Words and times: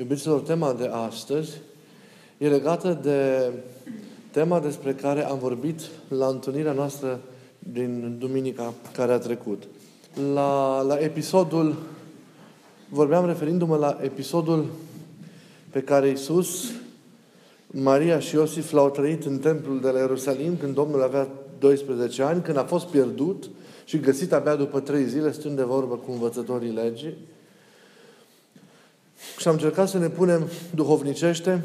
Iubiților, 0.00 0.40
tema 0.40 0.72
de 0.72 0.90
astăzi 0.92 1.50
e 2.38 2.48
legată 2.48 2.98
de 3.02 3.50
tema 4.30 4.60
despre 4.60 4.94
care 4.94 5.24
am 5.24 5.38
vorbit 5.38 5.80
la 6.08 6.26
întâlnirea 6.26 6.72
noastră 6.72 7.20
din 7.58 8.16
duminica 8.18 8.74
care 8.92 9.12
a 9.12 9.18
trecut. 9.18 9.62
La, 10.34 10.82
la 10.82 10.98
episodul, 10.98 11.76
vorbeam 12.88 13.26
referindu-mă 13.26 13.76
la 13.76 13.98
episodul 14.02 14.66
pe 15.70 15.80
care 15.80 16.08
Iisus, 16.08 16.70
Maria 17.66 18.18
și 18.18 18.34
Iosif 18.34 18.72
l-au 18.72 18.90
trăit 18.90 19.24
în 19.24 19.38
templul 19.38 19.80
de 19.80 19.90
la 19.90 19.98
Ierusalim 19.98 20.56
când 20.56 20.74
Domnul 20.74 21.02
avea 21.02 21.28
12 21.58 22.22
ani, 22.22 22.42
când 22.42 22.56
a 22.56 22.64
fost 22.64 22.86
pierdut 22.86 23.50
și 23.84 23.98
găsit 23.98 24.32
abia 24.32 24.54
după 24.56 24.80
trei 24.80 25.04
zile, 25.04 25.32
stând 25.32 25.56
de 25.56 25.62
vorbă 25.62 25.94
cu 25.94 26.12
învățătorii 26.12 26.72
legii. 26.72 27.16
Și 29.38 29.48
am 29.48 29.54
încercat 29.54 29.88
să 29.88 29.98
ne 29.98 30.08
punem 30.08 30.48
duhovnicește 30.74 31.64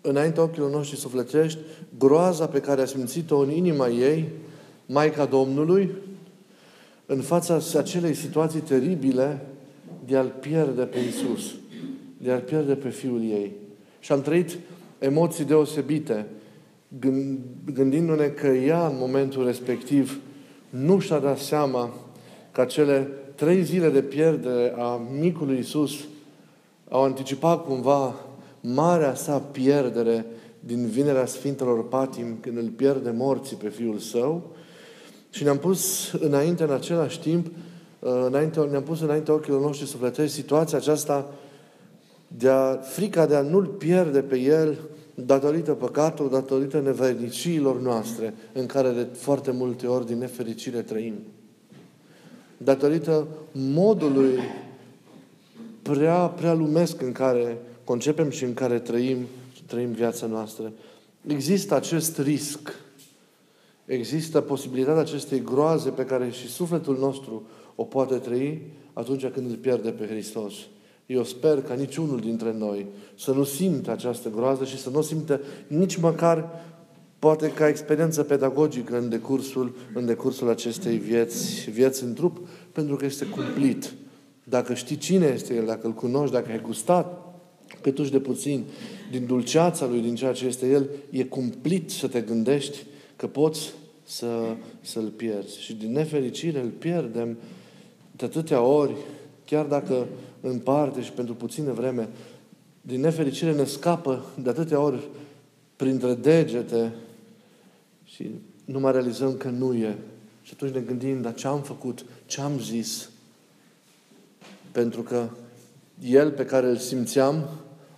înainte 0.00 0.40
ochilor 0.40 0.70
noștri 0.70 0.98
sufletești 0.98 1.58
groaza 1.98 2.46
pe 2.46 2.60
care 2.60 2.82
a 2.82 2.86
simțit-o 2.86 3.38
în 3.38 3.50
inima 3.50 3.88
ei 3.88 4.28
Maica 4.86 5.24
Domnului 5.24 5.90
în 7.06 7.20
fața 7.20 7.58
acelei 7.78 8.14
situații 8.14 8.60
teribile 8.60 9.46
de 10.06 10.16
a-L 10.16 10.34
pierde 10.40 10.82
pe 10.82 10.98
Iisus, 10.98 11.54
de 12.18 12.30
a-L 12.30 12.40
pierde 12.40 12.74
pe 12.74 12.88
Fiul 12.88 13.22
ei. 13.22 13.52
Și 14.00 14.12
am 14.12 14.22
trăit 14.22 14.58
emoții 14.98 15.44
deosebite, 15.44 16.26
gândindu-ne 17.72 18.26
că 18.26 18.46
ea, 18.46 18.86
în 18.86 18.96
momentul 18.98 19.44
respectiv, 19.44 20.20
nu 20.70 20.98
și-a 20.98 21.18
dat 21.18 21.38
seama 21.38 21.94
că 22.50 22.60
acele 22.60 23.08
trei 23.34 23.62
zile 23.62 23.88
de 23.88 24.02
pierdere 24.02 24.74
a 24.76 25.00
micului 25.20 25.56
Iisus 25.56 25.94
au 26.88 27.02
anticipat 27.02 27.64
cumva 27.64 28.14
marea 28.60 29.14
sa 29.14 29.38
pierdere 29.38 30.26
din 30.60 30.86
vinerea 30.86 31.26
Sfintelor 31.26 31.88
Patim, 31.88 32.38
când 32.40 32.56
îl 32.56 32.68
pierde 32.68 33.10
morții 33.10 33.56
pe 33.56 33.68
Fiul 33.68 33.98
Său, 33.98 34.42
și 35.30 35.42
ne-am 35.42 35.58
pus 35.58 36.12
înainte, 36.12 36.62
în 36.62 36.70
același 36.70 37.20
timp, 37.20 37.46
uh, 37.46 38.24
înainte, 38.26 38.60
ne-am 38.60 38.82
pus 38.82 39.00
înainte 39.00 39.32
ochilor 39.32 39.60
noștri 39.60 39.86
sufletești 39.86 40.34
situația 40.34 40.78
aceasta 40.78 41.30
de 42.28 42.48
a, 42.48 42.74
frica 42.74 43.26
de 43.26 43.34
a 43.34 43.40
nu-L 43.40 43.66
pierde 43.66 44.20
pe 44.20 44.38
El 44.38 44.78
datorită 45.14 45.72
păcatului, 45.72 46.30
datorită 46.30 46.80
neverniciilor 46.80 47.80
noastre, 47.80 48.34
în 48.52 48.66
care 48.66 48.90
de 48.90 49.06
foarte 49.12 49.50
multe 49.50 49.86
ori 49.86 50.06
din 50.06 50.18
nefericire 50.18 50.82
trăim. 50.82 51.14
Datorită 52.56 53.26
modului 53.52 54.38
prea, 55.92 56.26
prea 56.26 56.54
lumesc 56.54 57.02
în 57.02 57.12
care 57.12 57.58
concepem 57.84 58.30
și 58.30 58.44
în 58.44 58.54
care 58.54 58.78
trăim, 58.78 59.18
trăim 59.66 59.90
viața 59.90 60.26
noastră. 60.26 60.72
Există 61.26 61.74
acest 61.74 62.18
risc. 62.18 62.74
Există 63.84 64.40
posibilitatea 64.40 65.00
acestei 65.00 65.42
groaze 65.42 65.90
pe 65.90 66.04
care 66.04 66.30
și 66.30 66.48
sufletul 66.48 66.98
nostru 66.98 67.46
o 67.74 67.84
poate 67.84 68.14
trăi 68.14 68.62
atunci 68.92 69.26
când 69.26 69.50
îl 69.50 69.56
pierde 69.56 69.90
pe 69.90 70.06
Hristos. 70.06 70.54
Eu 71.06 71.24
sper 71.24 71.62
ca 71.62 71.74
niciunul 71.74 72.20
dintre 72.20 72.54
noi 72.58 72.86
să 73.18 73.32
nu 73.32 73.44
simtă 73.44 73.90
această 73.90 74.30
groază 74.30 74.64
și 74.64 74.78
să 74.78 74.90
nu 74.90 75.02
simtă 75.02 75.40
nici 75.66 75.96
măcar 75.96 76.48
poate 77.18 77.50
ca 77.50 77.68
experiență 77.68 78.22
pedagogică 78.22 78.98
în 78.98 79.08
decursul, 79.08 79.74
în 79.94 80.06
decursul 80.06 80.48
acestei 80.48 80.96
vieți, 80.96 81.70
vieți 81.70 82.04
în 82.04 82.14
trup, 82.14 82.48
pentru 82.72 82.96
că 82.96 83.04
este 83.04 83.24
cumplit. 83.24 83.92
Dacă 84.44 84.74
știi 84.74 84.96
cine 84.96 85.26
este 85.26 85.54
El, 85.54 85.66
dacă 85.66 85.86
îl 85.86 85.92
cunoști, 85.92 86.34
dacă 86.34 86.50
ai 86.50 86.60
gustat 86.60 87.34
câtuși 87.80 88.10
de 88.10 88.20
puțin 88.20 88.64
din 89.10 89.26
dulceața 89.26 89.86
Lui, 89.86 90.00
din 90.00 90.14
ceea 90.14 90.32
ce 90.32 90.46
este 90.46 90.68
El, 90.68 90.88
e 91.10 91.24
cumplit 91.24 91.90
să 91.90 92.08
te 92.08 92.20
gândești 92.20 92.78
că 93.16 93.26
poți 93.26 93.72
să, 94.04 94.26
să-L 94.80 95.08
pierzi. 95.08 95.60
Și 95.60 95.74
din 95.74 95.92
nefericire 95.92 96.60
îl 96.60 96.68
pierdem 96.68 97.36
de 98.16 98.24
atâtea 98.24 98.62
ori, 98.62 98.94
chiar 99.44 99.66
dacă 99.66 100.06
în 100.40 100.58
parte 100.58 101.02
și 101.02 101.12
pentru 101.12 101.34
puțină 101.34 101.72
vreme, 101.72 102.08
din 102.80 103.00
nefericire 103.00 103.52
ne 103.52 103.64
scapă 103.64 104.24
de 104.42 104.48
atâtea 104.48 104.80
ori 104.80 105.08
printre 105.76 106.14
degete 106.14 106.92
și 108.04 108.30
nu 108.64 108.80
mai 108.80 108.92
realizăm 108.92 109.36
că 109.36 109.48
nu 109.48 109.74
e. 109.74 109.96
Și 110.42 110.52
atunci 110.54 110.74
ne 110.74 110.80
gândim, 110.80 111.20
dar 111.20 111.34
ce 111.34 111.46
am 111.46 111.62
făcut, 111.62 112.04
ce 112.26 112.40
am 112.40 112.58
zis, 112.60 113.10
pentru 114.74 115.02
că 115.02 115.28
El 116.00 116.30
pe 116.30 116.44
care 116.44 116.66
îl 116.66 116.76
simțeam 116.76 117.48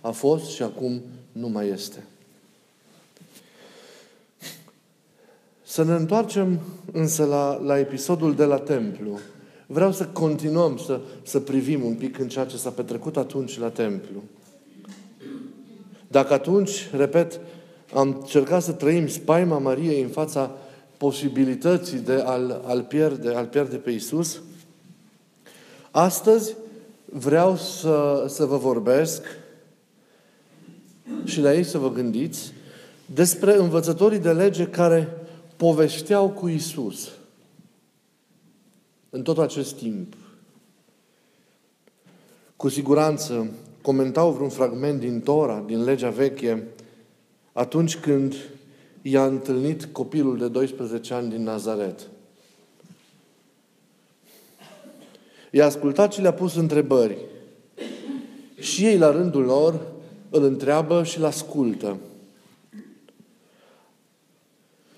a 0.01 0.11
fost 0.11 0.49
și 0.49 0.63
acum 0.63 1.01
nu 1.31 1.47
mai 1.47 1.67
este. 1.67 2.03
Să 5.63 5.83
ne 5.83 5.93
întoarcem 5.93 6.59
însă 6.91 7.25
la, 7.25 7.61
la 7.63 7.79
episodul 7.79 8.35
de 8.35 8.43
la 8.43 8.57
templu. 8.57 9.19
Vreau 9.65 9.91
să 9.91 10.05
continuăm 10.05 10.77
să, 10.77 10.99
să 11.23 11.39
privim 11.39 11.85
un 11.85 11.93
pic 11.93 12.19
în 12.19 12.27
ceea 12.27 12.45
ce 12.45 12.57
s-a 12.57 12.69
petrecut 12.69 13.17
atunci 13.17 13.59
la 13.59 13.69
templu. 13.69 14.23
Dacă 16.07 16.33
atunci, 16.33 16.89
repet, 16.91 17.39
am 17.93 18.17
încercat 18.19 18.63
să 18.63 18.71
trăim 18.71 19.07
spaima 19.07 19.57
Mariei 19.57 20.01
în 20.01 20.09
fața 20.09 20.51
posibilității 20.97 21.99
de 21.99 22.13
a-l, 22.25 22.61
a-l 22.65 22.83
pierde, 22.83 23.29
a-l 23.29 23.45
pierde 23.45 23.75
pe 23.75 23.91
Isus, 23.91 24.41
astăzi 25.91 26.55
vreau 27.11 27.55
să, 27.55 28.25
să 28.27 28.45
vă 28.45 28.57
vorbesc 28.57 29.23
și 31.23 31.41
la 31.41 31.53
ei 31.53 31.63
să 31.63 31.77
vă 31.77 31.91
gândiți 31.91 32.53
despre 33.05 33.55
învățătorii 33.55 34.19
de 34.19 34.31
lege 34.31 34.67
care 34.67 35.09
povesteau 35.55 36.29
cu 36.29 36.47
Isus 36.47 37.09
în 39.09 39.23
tot 39.23 39.37
acest 39.37 39.75
timp. 39.75 40.13
Cu 42.55 42.69
siguranță 42.69 43.47
comentau 43.81 44.31
vreun 44.31 44.49
fragment 44.49 44.99
din 44.99 45.21
Tora, 45.21 45.63
din 45.65 45.83
legea 45.83 46.09
veche, 46.09 46.63
atunci 47.53 47.97
când 47.97 48.35
i-a 49.01 49.25
întâlnit 49.25 49.85
copilul 49.85 50.37
de 50.37 50.47
12 50.47 51.13
ani 51.13 51.29
din 51.29 51.43
Nazaret. 51.43 52.09
I-a 55.51 55.65
ascultat 55.65 56.13
și 56.13 56.21
le-a 56.21 56.33
pus 56.33 56.55
întrebări. 56.55 57.17
Și 58.59 58.85
ei, 58.85 58.97
la 58.97 59.11
rândul 59.11 59.43
lor, 59.43 59.81
îl 60.29 60.43
întreabă 60.43 61.03
și 61.03 61.17
îl 61.17 61.25
ascultă. 61.25 61.97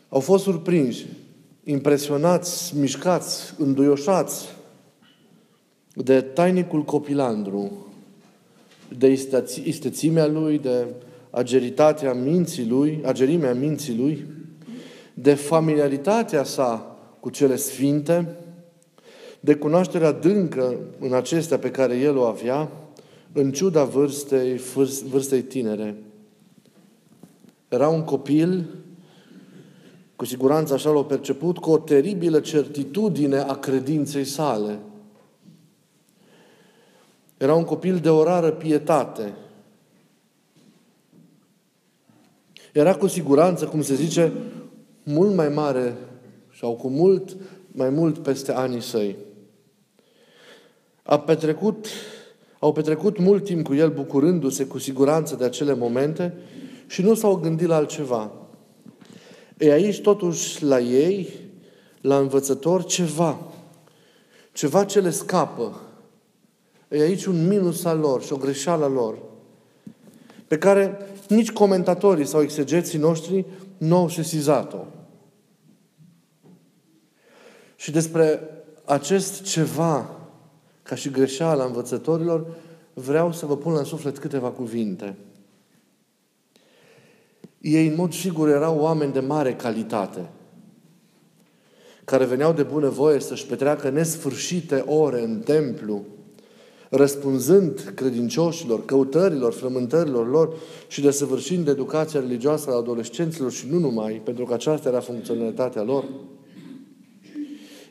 Au 0.09 0.19
fost 0.19 0.43
surprinși, 0.43 1.05
impresionați, 1.63 2.77
mișcați, 2.77 3.53
înduioșați 3.57 4.47
de 5.93 6.21
tainicul 6.21 6.83
copilandru, 6.83 7.87
de 8.97 9.07
istețimea 9.63 10.27
lui, 10.27 10.59
de 10.59 10.85
ageritatea 11.29 12.13
minții 12.13 12.67
lui, 12.67 13.01
agerimea 13.05 13.53
minții 13.53 13.97
lui, 13.97 14.25
de 15.13 15.33
familiaritatea 15.33 16.43
sa 16.43 16.97
cu 17.19 17.29
cele 17.29 17.55
sfinte, 17.55 18.35
de 19.39 19.55
cunoașterea 19.55 20.07
adâncă 20.07 20.79
în 20.99 21.13
acestea 21.13 21.59
pe 21.59 21.71
care 21.71 21.97
el 21.97 22.17
o 22.17 22.23
avea, 22.23 22.71
în 23.33 23.51
ciuda 23.51 23.83
vârstei, 23.83 24.59
vârstei 25.09 25.41
tinere. 25.41 25.95
Era 27.67 27.87
un 27.87 28.03
copil, 28.03 28.65
cu 30.15 30.25
siguranță 30.25 30.73
așa 30.73 30.89
l-a 30.89 31.03
perceput, 31.03 31.57
cu 31.57 31.71
o 31.71 31.77
teribilă 31.77 32.39
certitudine 32.39 33.37
a 33.37 33.55
credinței 33.55 34.23
sale. 34.23 34.79
Era 37.37 37.55
un 37.55 37.63
copil 37.63 37.97
de 37.97 38.09
o 38.09 38.23
rară 38.23 38.51
pietate. 38.51 39.33
Era 42.73 42.95
cu 42.95 43.07
siguranță, 43.07 43.65
cum 43.65 43.81
se 43.81 43.95
zice, 43.95 44.31
mult 45.03 45.35
mai 45.35 45.49
mare 45.49 45.95
sau 46.59 46.75
cu 46.75 46.89
mult 46.89 47.37
mai 47.71 47.89
mult 47.89 48.17
peste 48.17 48.51
anii 48.51 48.81
săi. 48.81 49.15
A 51.09 51.19
petrecut 51.19 51.87
au 52.59 52.71
petrecut 52.71 53.19
mult 53.19 53.43
timp 53.43 53.65
cu 53.65 53.73
el 53.73 53.89
bucurându-se 53.89 54.65
cu 54.65 54.77
siguranță 54.77 55.35
de 55.35 55.43
acele 55.43 55.73
momente 55.73 56.33
și 56.87 57.01
nu 57.01 57.13
s-au 57.13 57.35
gândit 57.35 57.67
la 57.67 57.75
altceva. 57.75 58.31
E 59.57 59.71
aici 59.71 60.01
totuși 60.01 60.63
la 60.63 60.79
ei, 60.79 61.29
la 62.01 62.17
învățător, 62.17 62.85
ceva. 62.85 63.39
Ceva 64.53 64.83
ce 64.85 64.99
le 64.99 65.09
scapă. 65.09 65.81
E 66.87 67.01
aici 67.01 67.25
un 67.25 67.47
minus 67.47 67.85
al 67.85 67.99
lor 67.99 68.23
și 68.23 68.33
o 68.33 68.37
greșeală 68.37 68.85
a 68.85 68.87
lor. 68.87 69.17
Pe 70.47 70.57
care 70.57 70.97
nici 71.27 71.51
comentatorii 71.51 72.25
sau 72.25 72.41
exegeții 72.41 72.99
noștri 72.99 73.45
nu 73.77 73.95
au 73.95 74.09
sesizat-o. 74.09 74.85
Și 77.75 77.91
despre 77.91 78.41
acest 78.85 79.41
ceva 79.43 80.18
ca 80.89 80.95
și 80.95 81.09
greșeala 81.09 81.63
învățătorilor, 81.63 82.47
vreau 82.93 83.31
să 83.31 83.45
vă 83.45 83.57
pun 83.57 83.73
la 83.73 83.83
suflet 83.83 84.17
câteva 84.17 84.49
cuvinte. 84.49 85.17
Ei, 87.61 87.87
în 87.87 87.95
mod 87.95 88.13
sigur, 88.13 88.49
erau 88.49 88.79
oameni 88.79 89.13
de 89.13 89.19
mare 89.19 89.53
calitate, 89.55 90.29
care 92.05 92.25
veneau 92.25 92.53
de 92.53 92.63
bunăvoie 92.63 93.19
să-și 93.19 93.45
petreacă 93.45 93.89
nesfârșite 93.89 94.75
ore 94.75 95.23
în 95.23 95.39
templu, 95.39 96.05
răspunzând 96.89 97.91
credincioșilor, 97.95 98.85
căutărilor, 98.85 99.53
frământărilor 99.53 100.29
lor 100.29 100.55
și 100.87 101.01
desăvârșind 101.01 101.67
educația 101.67 102.19
religioasă 102.19 102.69
a 102.69 102.75
adolescenților 102.75 103.51
și 103.51 103.67
nu 103.69 103.79
numai, 103.79 104.21
pentru 104.23 104.45
că 104.45 104.53
aceasta 104.53 104.89
era 104.89 104.99
funcționalitatea 104.99 105.83
lor. 105.83 106.05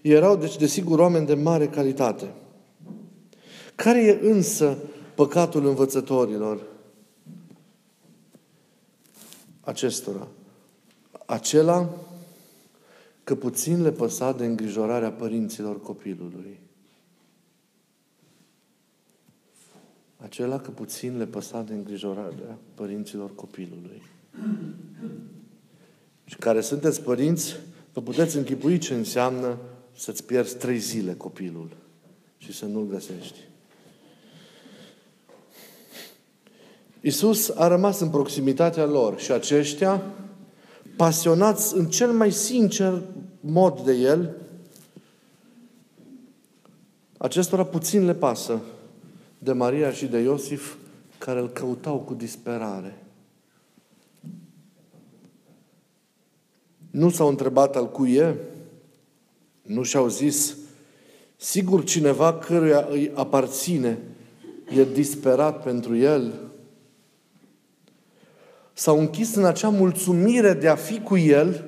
Erau, 0.02 0.36
deci, 0.36 0.56
desigur, 0.56 0.98
oameni 0.98 1.26
de 1.26 1.34
mare 1.34 1.66
calitate. 1.66 2.32
Care 3.78 4.02
e 4.04 4.18
însă 4.22 4.76
păcatul 5.14 5.66
învățătorilor 5.66 6.66
acestora? 9.60 10.28
Acela 11.26 11.94
că 13.24 13.34
puțin 13.34 13.82
le 13.82 13.90
păsa 13.90 14.32
de 14.32 14.44
îngrijorarea 14.44 15.12
părinților 15.12 15.80
copilului. 15.80 16.60
Acela 20.16 20.60
că 20.60 20.70
puțin 20.70 21.16
le 21.16 21.26
păsa 21.26 21.62
de 21.62 21.74
îngrijorarea 21.74 22.58
părinților 22.74 23.34
copilului. 23.34 24.02
Și 26.24 26.36
care 26.36 26.60
sunteți 26.60 27.02
părinți, 27.02 27.56
vă 27.92 28.00
puteți 28.00 28.36
închipui 28.36 28.78
ce 28.78 28.94
înseamnă 28.94 29.58
să-ți 29.96 30.24
pierzi 30.24 30.56
trei 30.56 30.78
zile 30.78 31.14
copilul 31.14 31.76
și 32.36 32.52
să 32.52 32.66
nu-l 32.66 32.86
găsești. 32.86 33.48
Iisus 37.00 37.48
a 37.48 37.66
rămas 37.66 38.00
în 38.00 38.08
proximitatea 38.08 38.84
lor 38.84 39.18
și 39.18 39.32
aceștia, 39.32 40.02
pasionați 40.96 41.76
în 41.76 41.86
cel 41.86 42.12
mai 42.12 42.32
sincer 42.32 43.02
mod 43.40 43.80
de 43.80 43.92
El, 43.92 44.36
acestora 47.18 47.64
puțin 47.64 48.04
le 48.04 48.14
pasă 48.14 48.60
de 49.38 49.52
Maria 49.52 49.92
și 49.92 50.06
de 50.06 50.18
Iosif, 50.18 50.74
care 51.18 51.40
îl 51.40 51.48
căutau 51.48 51.98
cu 51.98 52.14
disperare. 52.14 53.02
Nu 56.90 57.10
s-au 57.10 57.28
întrebat 57.28 57.76
al 57.76 57.90
cui 57.90 58.14
e, 58.14 58.34
nu 59.62 59.82
și-au 59.82 60.08
zis, 60.08 60.56
sigur 61.36 61.84
cineva 61.84 62.34
căruia 62.34 62.86
îi 62.90 63.10
aparține 63.14 63.98
e 64.76 64.84
disperat 64.84 65.62
pentru 65.62 65.96
el, 65.96 66.47
s-au 68.78 68.98
închis 68.98 69.34
în 69.34 69.44
acea 69.44 69.68
mulțumire 69.68 70.52
de 70.52 70.68
a 70.68 70.74
fi 70.74 71.00
cu 71.00 71.16
el, 71.16 71.64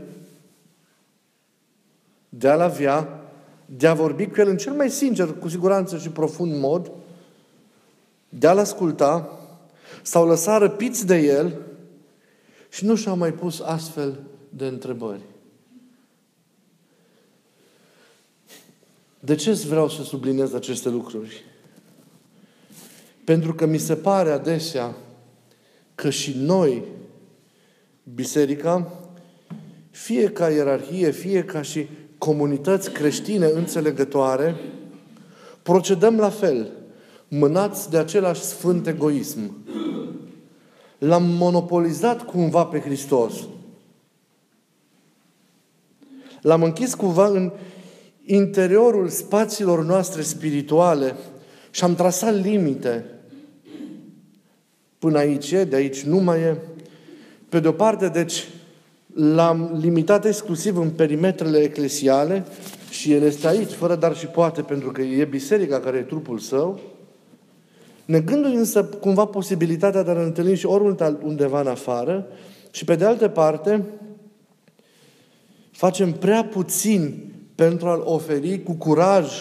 de 2.29 2.49
a-l 2.49 2.61
avea, 2.61 3.23
de 3.67 3.87
a 3.87 3.95
vorbi 3.95 4.27
cu 4.27 4.41
el 4.41 4.49
în 4.49 4.57
cel 4.57 4.73
mai 4.73 4.91
sincer, 4.91 5.33
cu 5.39 5.49
siguranță 5.49 5.99
și 5.99 6.09
profund 6.09 6.57
mod, 6.57 6.91
de 8.29 8.47
a-l 8.47 8.59
asculta, 8.59 9.39
s-au 10.03 10.27
lăsat 10.27 10.61
răpiți 10.61 11.07
de 11.07 11.17
el 11.17 11.57
și 12.69 12.85
nu 12.85 12.95
și-au 12.95 13.17
mai 13.17 13.33
pus 13.33 13.61
astfel 13.61 14.21
de 14.49 14.67
întrebări. 14.67 15.23
De 19.21 19.35
ce 19.35 19.53
vreau 19.53 19.89
să 19.89 20.03
subliniez 20.03 20.55
aceste 20.55 20.89
lucruri? 20.89 21.45
Pentru 23.25 23.55
că 23.55 23.67
mi 23.67 23.79
se 23.79 23.97
pare 23.97 24.31
adesea 24.31 24.95
că 25.95 26.11
și 26.11 26.37
noi, 26.37 26.99
biserica, 28.15 28.93
fie 29.91 30.31
ca 30.31 30.49
ierarhie, 30.49 31.11
fie 31.11 31.45
ca 31.45 31.63
și 31.63 31.89
comunități 32.19 32.91
creștine 32.91 33.47
înțelegătoare, 33.47 34.55
procedăm 35.63 36.17
la 36.17 36.29
fel, 36.29 36.71
mânați 37.29 37.91
de 37.91 37.99
același 37.99 38.41
sfânt 38.41 38.87
egoism. 38.87 39.65
L-am 40.99 41.23
monopolizat 41.23 42.25
cumva 42.25 42.65
pe 42.65 42.81
Hristos. 42.81 43.35
L-am 46.41 46.63
închis 46.63 46.95
cumva 46.95 47.27
în 47.27 47.53
interiorul 48.25 49.09
spațiilor 49.09 49.85
noastre 49.85 50.23
spirituale 50.23 51.17
și 51.71 51.85
am 51.85 51.95
trasat 51.95 52.41
limite. 52.41 53.05
Până 54.99 55.19
aici 55.19 55.51
e, 55.51 55.65
de 55.65 55.77
aici 55.77 56.03
nu 56.03 56.19
mai 56.19 56.41
e. 56.41 56.57
Pe 57.51 57.61
de-o 57.61 57.73
parte, 57.73 58.09
deci, 58.09 58.49
l-am 59.15 59.79
limitat 59.81 60.25
exclusiv 60.25 60.77
în 60.77 60.91
perimetrele 60.91 61.59
eclesiale 61.59 62.47
și 62.91 63.13
el 63.13 63.23
este 63.23 63.47
aici, 63.47 63.71
fără 63.71 63.95
dar 63.95 64.17
și 64.17 64.27
poate, 64.27 64.63
pentru 64.63 64.91
că 64.91 65.03
e 65.03 65.25
biserica 65.25 65.81
care 65.81 65.97
e 65.97 66.03
trupul 66.03 66.39
său, 66.39 66.81
negându-i 68.05 68.55
însă 68.55 68.85
cumva 68.85 69.25
posibilitatea 69.25 70.03
de 70.03 70.11
a 70.11 70.15
ne 70.15 70.23
întâlni 70.23 70.57
și 70.57 70.67
oriunde 70.67 71.19
undeva 71.23 71.61
în 71.61 71.67
afară 71.67 72.27
și 72.71 72.85
pe 72.85 72.95
de 72.95 73.05
altă 73.05 73.29
parte, 73.29 73.85
facem 75.71 76.13
prea 76.13 76.45
puțin 76.45 77.33
pentru 77.55 77.89
a-L 77.89 78.03
oferi 78.05 78.63
cu 78.63 78.73
curaj 78.73 79.33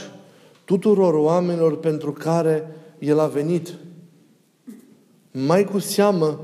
tuturor 0.66 1.14
oamenilor 1.14 1.78
pentru 1.78 2.12
care 2.12 2.76
El 3.00 3.20
a 3.20 3.28
venit. 3.28 3.74
Mai 5.32 5.64
cu 5.64 5.80
seamă 5.80 6.40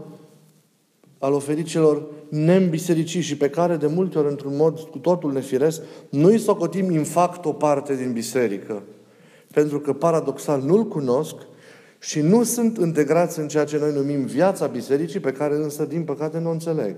al 1.25 1.33
oferi 1.33 1.63
celor 1.63 2.05
nembisericiți 2.29 3.25
și 3.25 3.37
pe 3.37 3.49
care 3.49 3.75
de 3.75 3.87
multe 3.87 4.17
ori, 4.17 4.29
într-un 4.29 4.55
mod 4.55 4.79
cu 4.79 4.97
totul 4.97 5.31
nefiresc, 5.31 5.81
nu 6.09 6.27
îi 6.27 6.39
socotim 6.39 6.91
infact 6.91 7.45
o 7.45 7.53
parte 7.53 7.95
din 7.95 8.11
biserică. 8.11 8.83
Pentru 9.53 9.79
că, 9.79 9.93
paradoxal, 9.93 10.61
nu-L 10.61 10.87
cunosc 10.87 11.35
și 11.99 12.19
nu 12.19 12.43
sunt 12.43 12.77
integrați 12.77 13.39
în 13.39 13.47
ceea 13.47 13.63
ce 13.63 13.77
noi 13.77 13.93
numim 13.93 14.25
viața 14.25 14.67
bisericii, 14.67 15.19
pe 15.19 15.31
care 15.31 15.55
însă, 15.55 15.85
din 15.85 16.03
păcate, 16.03 16.39
nu 16.39 16.49
o 16.49 16.51
înțeleg. 16.51 16.97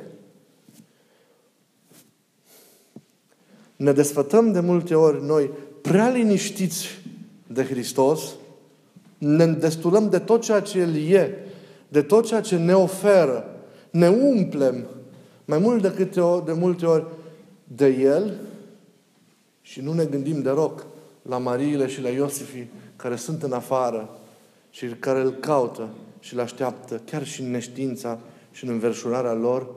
Ne 3.75 3.91
desfătăm 3.91 4.51
de 4.51 4.59
multe 4.59 4.95
ori 4.95 5.25
noi 5.25 5.51
prea 5.81 6.09
liniștiți 6.09 6.87
de 7.47 7.63
Hristos, 7.63 8.21
ne 9.17 9.45
destulăm 9.45 10.09
de 10.09 10.19
tot 10.19 10.41
ceea 10.41 10.59
ce 10.59 10.79
El 10.79 10.95
e, 11.11 11.37
de 11.87 12.01
tot 12.01 12.25
ceea 12.25 12.41
ce 12.41 12.57
ne 12.57 12.73
oferă, 12.73 13.51
ne 13.97 14.09
umplem 14.09 14.85
mai 15.45 15.57
mult 15.57 15.81
decât 15.81 16.45
de 16.45 16.53
multe 16.53 16.85
ori 16.85 17.05
de 17.63 17.87
El 17.87 18.39
și 19.61 19.81
nu 19.81 19.93
ne 19.93 20.05
gândim 20.05 20.41
deloc 20.41 20.85
la 21.21 21.37
Mariile 21.37 21.87
și 21.87 22.01
la 22.01 22.09
Iosifii 22.09 22.69
care 22.95 23.15
sunt 23.15 23.43
în 23.43 23.51
afară 23.51 24.19
și 24.69 24.87
care 24.87 25.21
îl 25.21 25.31
caută 25.31 25.89
și 26.19 26.33
îl 26.33 26.39
așteaptă, 26.39 27.01
chiar 27.05 27.25
și 27.25 27.41
în 27.41 27.51
neștiința 27.51 28.19
și 28.51 28.63
în 28.63 28.69
înverșunarea 28.69 29.33
lor, 29.33 29.69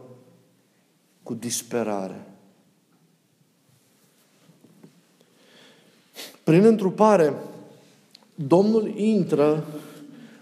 cu 1.23 1.35
disperare. 1.35 2.27
Prin 6.45 6.65
întrupare, 6.65 7.35
Domnul 8.35 8.93
intră 8.97 9.65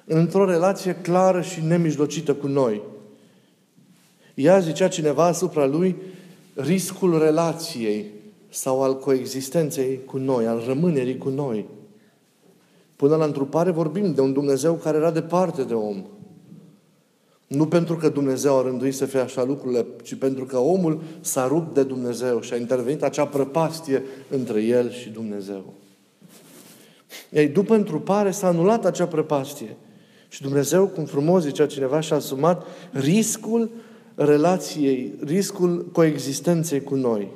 într-o 0.04 0.44
relație 0.44 0.94
clară 0.94 1.40
și 1.40 1.60
nemijlocită 1.60 2.34
cu 2.34 2.46
noi. 2.46 2.82
Ea 4.40 4.58
zicea 4.58 4.88
cineva 4.88 5.24
asupra 5.24 5.66
lui 5.66 5.96
riscul 6.54 7.18
relației 7.18 8.04
sau 8.48 8.82
al 8.82 8.98
coexistenței 8.98 10.00
cu 10.04 10.16
noi, 10.16 10.46
al 10.46 10.62
rămânerii 10.66 11.18
cu 11.18 11.28
noi. 11.28 11.66
Până 12.96 13.16
la 13.16 13.24
întrupare 13.24 13.70
vorbim 13.70 14.14
de 14.14 14.20
un 14.20 14.32
Dumnezeu 14.32 14.74
care 14.74 14.96
era 14.96 15.10
departe 15.10 15.62
de 15.62 15.74
om. 15.74 16.04
Nu 17.46 17.66
pentru 17.66 17.96
că 17.96 18.08
Dumnezeu 18.08 18.58
a 18.58 18.62
rânduit 18.62 18.94
să 18.94 19.04
fie 19.06 19.20
așa 19.20 19.44
lucrurile, 19.44 19.86
ci 20.02 20.14
pentru 20.14 20.44
că 20.44 20.58
omul 20.58 21.02
s-a 21.20 21.46
rupt 21.46 21.74
de 21.74 21.82
Dumnezeu 21.82 22.40
și 22.40 22.52
a 22.52 22.56
intervenit 22.56 23.02
acea 23.02 23.26
prăpastie 23.26 24.02
între 24.28 24.62
el 24.62 24.90
și 24.90 25.08
Dumnezeu. 25.08 25.72
Ei, 27.30 27.48
după 27.48 27.74
întrupare 27.74 28.30
s-a 28.30 28.46
anulat 28.46 28.84
acea 28.84 29.06
prăpastie. 29.06 29.76
Și 30.28 30.42
Dumnezeu, 30.42 30.86
cum 30.86 31.04
frumos 31.04 31.42
zicea 31.42 31.66
cineva, 31.66 32.00
și-a 32.00 32.16
asumat 32.16 32.66
riscul 32.92 33.70
relației, 34.18 35.14
riscul 35.24 35.90
coexistenței 35.92 36.82
cu 36.82 36.94
noi. 36.94 37.30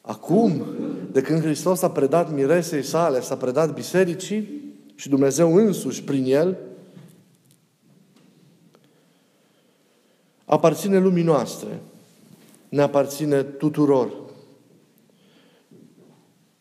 Acum, 0.00 0.64
de 1.12 1.20
când 1.20 1.42
Hristos 1.42 1.82
a 1.82 1.90
predat 1.90 2.32
miresei 2.32 2.82
sale, 2.82 3.20
s-a 3.20 3.36
predat 3.36 3.74
bisericii 3.74 4.62
și 4.94 5.08
Dumnezeu 5.08 5.54
însuși 5.54 6.02
prin 6.02 6.24
El, 6.24 6.58
aparține 10.44 10.98
lumii 10.98 11.22
noastre, 11.22 11.80
ne 12.68 12.82
aparține 12.82 13.42
tuturor. 13.42 14.12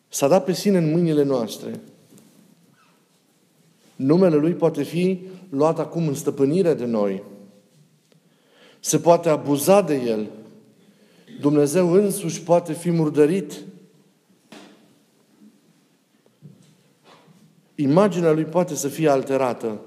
S-a 0.07 0.27
dat 0.27 0.45
pe 0.45 0.53
sine 0.53 0.77
în 0.77 0.91
mâinile 0.91 1.23
noastre. 1.23 1.79
Numele 3.95 4.35
Lui 4.35 4.53
poate 4.53 4.83
fi 4.83 5.19
luat 5.49 5.79
acum 5.79 6.07
în 6.07 6.13
stăpânire 6.13 6.73
de 6.73 6.85
noi. 6.85 7.23
Se 8.85 8.99
poate 8.99 9.29
abuza 9.29 9.81
de 9.81 9.95
El. 9.95 10.29
Dumnezeu 11.39 11.91
însuși 11.91 12.41
poate 12.41 12.73
fi 12.73 12.91
murdărit. 12.91 13.53
Imaginea 17.75 18.31
Lui 18.31 18.43
poate 18.43 18.75
să 18.75 18.87
fie 18.87 19.09
alterată. 19.09 19.79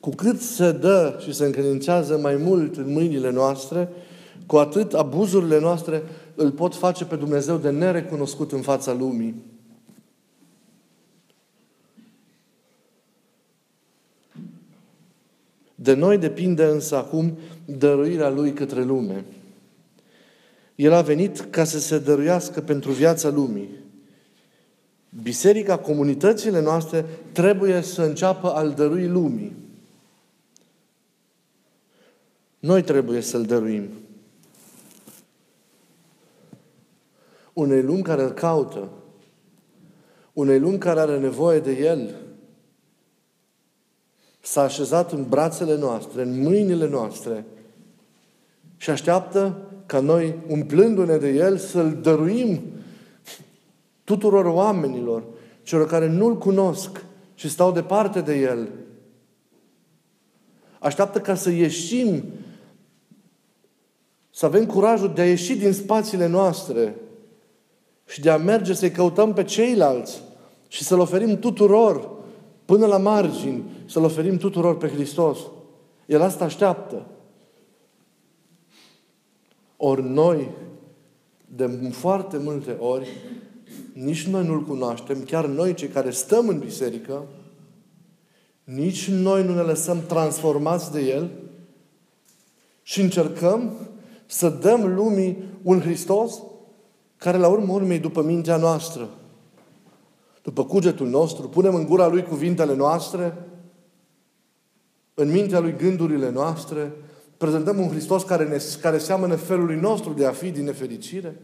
Cu 0.00 0.10
cât 0.10 0.40
se 0.40 0.72
dă 0.72 1.20
și 1.22 1.34
se 1.34 1.44
încredințează 1.44 2.18
mai 2.18 2.36
mult 2.36 2.76
în 2.76 2.92
mâinile 2.92 3.30
noastre, 3.30 3.88
cu 4.46 4.56
atât 4.56 4.94
abuzurile 4.94 5.60
noastre 5.60 6.02
îl 6.34 6.50
pot 6.50 6.74
face 6.74 7.04
pe 7.04 7.16
Dumnezeu 7.16 7.56
de 7.56 7.70
nerecunoscut 7.70 8.52
în 8.52 8.60
fața 8.60 8.92
lumii. 8.92 9.34
De 15.80 15.94
noi 15.94 16.18
depinde 16.18 16.64
însă 16.64 16.96
acum 16.96 17.38
dăruirea 17.64 18.28
Lui 18.28 18.52
către 18.52 18.82
lume. 18.82 19.24
El 20.74 20.92
a 20.92 21.02
venit 21.02 21.40
ca 21.40 21.64
să 21.64 21.78
se 21.78 21.98
dăruiască 21.98 22.60
pentru 22.60 22.90
viața 22.90 23.28
lumii. 23.28 23.68
Biserica, 25.22 25.78
comunitățile 25.78 26.60
noastre 26.60 27.04
trebuie 27.32 27.80
să 27.80 28.02
înceapă 28.02 28.48
al 28.54 28.72
dărui 28.72 29.06
lumii. 29.06 29.56
Noi 32.58 32.82
trebuie 32.82 33.20
să-L 33.20 33.42
dăruim. 33.42 33.88
Unei 37.52 37.82
lumi 37.82 38.02
care 38.02 38.22
îl 38.22 38.30
caută, 38.30 38.88
unei 40.32 40.58
lumi 40.58 40.78
care 40.78 41.00
are 41.00 41.18
nevoie 41.18 41.60
de 41.60 41.72
El, 41.72 42.14
s-a 44.48 44.62
așezat 44.62 45.12
în 45.12 45.28
brațele 45.28 45.76
noastre, 45.76 46.22
în 46.22 46.42
mâinile 46.42 46.88
noastre 46.88 47.44
și 48.76 48.90
așteaptă 48.90 49.56
ca 49.86 50.00
noi, 50.00 50.34
umplându-ne 50.48 51.16
de 51.16 51.28
El, 51.28 51.56
să-L 51.56 51.98
dăruim 52.02 52.60
tuturor 54.04 54.44
oamenilor, 54.44 55.24
celor 55.62 55.86
care 55.86 56.08
nu-L 56.08 56.38
cunosc 56.38 57.04
și 57.34 57.48
stau 57.48 57.72
departe 57.72 58.20
de 58.20 58.38
El. 58.38 58.68
Așteaptă 60.78 61.20
ca 61.20 61.34
să 61.34 61.50
ieșim, 61.50 62.24
să 64.30 64.46
avem 64.46 64.66
curajul 64.66 65.12
de 65.14 65.20
a 65.20 65.28
ieși 65.28 65.56
din 65.56 65.72
spațiile 65.72 66.26
noastre 66.26 66.94
și 68.06 68.20
de 68.20 68.30
a 68.30 68.36
merge 68.36 68.74
să-i 68.74 68.90
căutăm 68.90 69.32
pe 69.32 69.44
ceilalți 69.44 70.22
și 70.68 70.84
să-L 70.84 70.98
oferim 70.98 71.38
tuturor 71.38 72.16
până 72.68 72.86
la 72.86 72.98
margini, 72.98 73.62
să-L 73.86 74.04
oferim 74.04 74.36
tuturor 74.36 74.76
pe 74.76 74.88
Hristos. 74.88 75.38
El 76.06 76.22
asta 76.22 76.44
așteaptă. 76.44 77.06
Ori 79.76 80.02
noi, 80.02 80.48
de 81.46 81.66
foarte 81.92 82.38
multe 82.38 82.70
ori, 82.70 83.08
nici 83.92 84.26
noi 84.26 84.46
nu-L 84.46 84.62
cunoaștem, 84.62 85.22
chiar 85.22 85.46
noi 85.46 85.74
cei 85.74 85.88
care 85.88 86.10
stăm 86.10 86.48
în 86.48 86.58
biserică, 86.58 87.26
nici 88.64 89.10
noi 89.10 89.44
nu 89.44 89.54
ne 89.54 89.60
lăsăm 89.60 90.02
transformați 90.06 90.92
de 90.92 91.00
El 91.00 91.30
și 92.82 93.00
încercăm 93.00 93.72
să 94.26 94.48
dăm 94.48 94.94
lumii 94.94 95.42
un 95.62 95.80
Hristos 95.80 96.42
care 97.16 97.38
la 97.38 97.48
urmă 97.48 97.72
urmei 97.72 97.98
după 97.98 98.22
mintea 98.22 98.56
noastră 98.56 99.08
după 100.48 100.64
cugetul 100.64 101.08
nostru, 101.08 101.48
punem 101.48 101.74
în 101.74 101.86
gura 101.86 102.06
Lui 102.06 102.22
cuvintele 102.22 102.74
noastre, 102.74 103.34
în 105.14 105.30
mintea 105.30 105.58
Lui 105.58 105.74
gândurile 105.76 106.30
noastre, 106.30 106.92
prezentăm 107.36 107.78
un 107.78 107.88
Hristos 107.88 108.22
care, 108.22 108.44
ne, 108.44 108.56
care 108.80 108.98
seamănă 108.98 109.34
felului 109.34 109.76
nostru 109.76 110.12
de 110.12 110.26
a 110.26 110.30
fi 110.30 110.50
din 110.50 110.64
nefericire. 110.64 111.40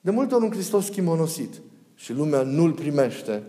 De 0.00 0.10
multe 0.10 0.34
ori 0.34 0.44
un 0.44 0.50
Hristos 0.50 0.84
schimonosit 0.84 1.60
și 1.94 2.12
lumea 2.12 2.42
nu-L 2.42 2.72
primește. 2.72 3.42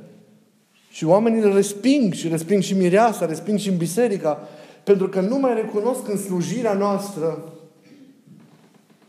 Și 0.89 1.05
oamenii 1.05 1.41
îl 1.41 1.53
resping 1.53 2.13
și 2.13 2.27
resping 2.27 2.61
și 2.61 2.77
mireasa, 2.77 3.25
resping 3.25 3.59
și 3.59 3.69
în 3.69 3.77
biserica, 3.77 4.47
pentru 4.83 5.09
că 5.09 5.21
nu 5.21 5.39
mai 5.39 5.53
recunosc 5.53 6.07
în 6.07 6.17
slujirea 6.17 6.73
noastră, 6.73 7.53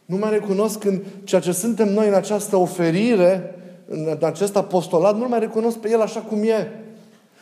nu 0.04 0.16
mai 0.16 0.30
recunosc 0.30 0.84
în 0.84 1.02
ceea 1.24 1.40
ce 1.40 1.52
suntem 1.52 1.92
noi 1.92 2.08
în 2.08 2.14
această 2.14 2.56
oferire 2.56 3.53
în 3.86 4.18
acest 4.22 4.56
apostolat, 4.56 5.16
nu 5.18 5.28
mai 5.28 5.38
recunosc 5.38 5.76
pe 5.76 5.90
el 5.90 6.00
așa 6.00 6.20
cum 6.20 6.42
e. 6.42 6.84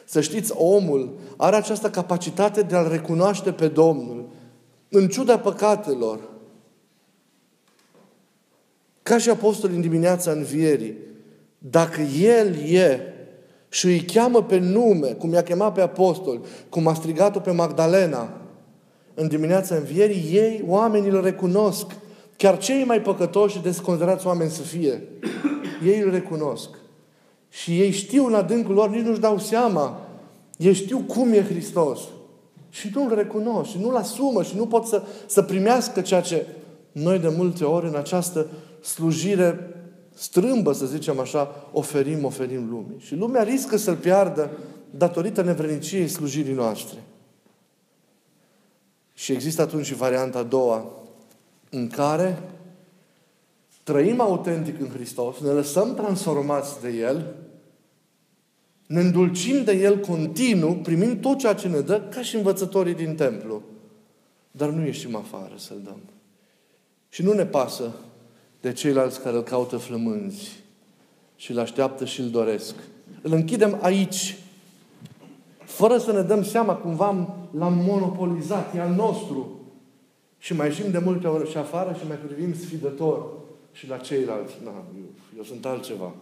Să 0.05 0.21
știți, 0.21 0.53
omul 0.57 1.19
are 1.37 1.57
această 1.57 1.91
capacitate 1.91 2.63
de 2.63 2.77
a-L 2.77 2.89
recunoaște 2.89 3.53
pe 3.53 3.69
Domnul, 3.69 4.29
în 4.89 5.09
ciuda 5.09 5.39
păcatelor. 5.39 6.21
Ca 9.03 9.19
și 9.19 9.31
apostolii 9.31 9.77
în 9.77 9.83
dimineața 9.83 10.31
învierii, 10.31 10.97
dacă 11.59 12.01
El 12.01 12.55
e 12.73 13.01
și 13.69 13.87
îi 13.87 14.01
cheamă 14.01 14.43
pe 14.43 14.59
nume, 14.59 15.09
cum 15.09 15.33
i-a 15.33 15.43
chemat 15.43 15.73
pe 15.73 15.81
apostol, 15.81 16.41
cum 16.69 16.87
a 16.87 16.95
strigat-o 16.95 17.41
pe 17.41 17.51
Magdalena, 17.51 18.37
în 19.15 19.29
dimineața 19.29 19.75
învierii, 19.75 20.29
ei, 20.33 20.65
oamenii 20.67 21.11
îl 21.11 21.23
recunosc. 21.23 21.87
Chiar 22.37 22.59
cei 22.59 22.85
mai 22.85 23.01
păcătoși 23.01 23.57
și 23.57 23.63
desconsiderați 23.63 24.27
oameni 24.27 24.51
să 24.51 24.63
fie 24.63 25.03
ei 25.85 26.01
îl 26.01 26.11
recunosc. 26.11 26.69
Și 27.49 27.81
ei 27.81 27.91
știu 27.91 28.27
în 28.27 28.35
adâncul 28.35 28.75
lor, 28.75 28.91
nici 28.91 29.05
nu-și 29.05 29.21
dau 29.21 29.39
seama. 29.39 30.01
Ei 30.57 30.75
știu 30.75 30.99
cum 30.99 31.33
e 31.33 31.45
Hristos. 31.45 32.01
Și 32.69 32.91
nu 32.95 33.05
îl 33.05 33.15
recunosc, 33.15 33.71
și 33.71 33.79
nu-l 33.79 33.97
asumă, 33.97 34.43
și 34.43 34.57
nu 34.57 34.67
pot 34.67 34.87
să, 34.87 35.03
să 35.27 35.43
primească 35.43 36.01
ceea 36.01 36.21
ce 36.21 36.47
noi 36.93 37.19
de 37.19 37.29
multe 37.29 37.65
ori 37.65 37.87
în 37.87 37.97
această 37.97 38.47
slujire 38.83 39.75
strâmbă, 40.15 40.73
să 40.73 40.87
zicem 40.87 41.21
așa, 41.21 41.69
oferim, 41.73 42.25
oferim 42.25 42.69
lumii. 42.71 42.99
Și 42.99 43.15
lumea 43.15 43.43
riscă 43.43 43.77
să-l 43.77 43.97
piardă 43.97 44.51
datorită 44.91 45.43
nevreniciei 45.43 46.09
slujirii 46.09 46.55
noastre. 46.55 46.99
Și 49.15 49.33
există 49.33 49.63
atunci 49.63 49.87
și 49.87 49.95
varianta 49.95 50.39
a 50.39 50.43
doua, 50.43 50.87
în 51.71 51.89
care 51.89 52.43
trăim 53.83 54.21
autentic 54.21 54.81
în 54.81 54.89
Hristos, 54.89 55.41
ne 55.41 55.51
lăsăm 55.51 55.95
transformați 55.95 56.81
de 56.81 56.89
El, 56.89 57.35
ne 58.87 59.01
îndulcim 59.01 59.65
de 59.65 59.73
El 59.73 59.99
continuu, 59.99 60.75
primim 60.75 61.21
tot 61.21 61.39
ceea 61.39 61.55
ce 61.55 61.69
ne 61.69 61.81
dă, 61.81 62.01
ca 62.01 62.23
și 62.23 62.37
învățătorii 62.37 62.95
din 62.95 63.15
templu. 63.15 63.63
Dar 64.51 64.69
nu 64.69 64.85
ieșim 64.85 65.17
afară 65.17 65.55
să-L 65.57 65.81
dăm. 65.85 66.01
Și 67.09 67.23
nu 67.23 67.33
ne 67.33 67.47
pasă 67.47 67.93
de 68.61 68.73
ceilalți 68.73 69.21
care 69.21 69.37
îl 69.37 69.43
caută 69.43 69.77
flămânzi 69.77 70.61
și 71.37 71.51
îl 71.51 71.59
așteaptă 71.59 72.05
și 72.05 72.21
îl 72.21 72.31
doresc. 72.31 72.75
Îl 73.23 73.33
închidem 73.33 73.79
aici, 73.83 74.37
fără 75.65 75.99
să 75.99 76.13
ne 76.13 76.23
dăm 76.23 76.45
seama, 76.45 76.75
cumva 76.75 77.37
l-am 77.59 77.75
monopolizat, 77.75 78.75
e 78.75 78.81
al 78.81 78.95
nostru. 78.95 79.61
Și 80.39 80.55
mai 80.55 80.67
ieșim 80.67 80.91
de 80.91 80.99
multe 80.99 81.27
ori 81.27 81.51
și 81.51 81.57
afară 81.57 81.97
și 81.99 82.07
mai 82.07 82.17
privim 82.17 82.55
sfidător 82.55 83.42
și 83.73 83.89
la 83.89 83.97
ceilalți, 83.97 84.55
na, 84.65 84.71
eu, 84.71 85.05
eu 85.37 85.43
sunt 85.43 85.65
altceva. 85.65 86.13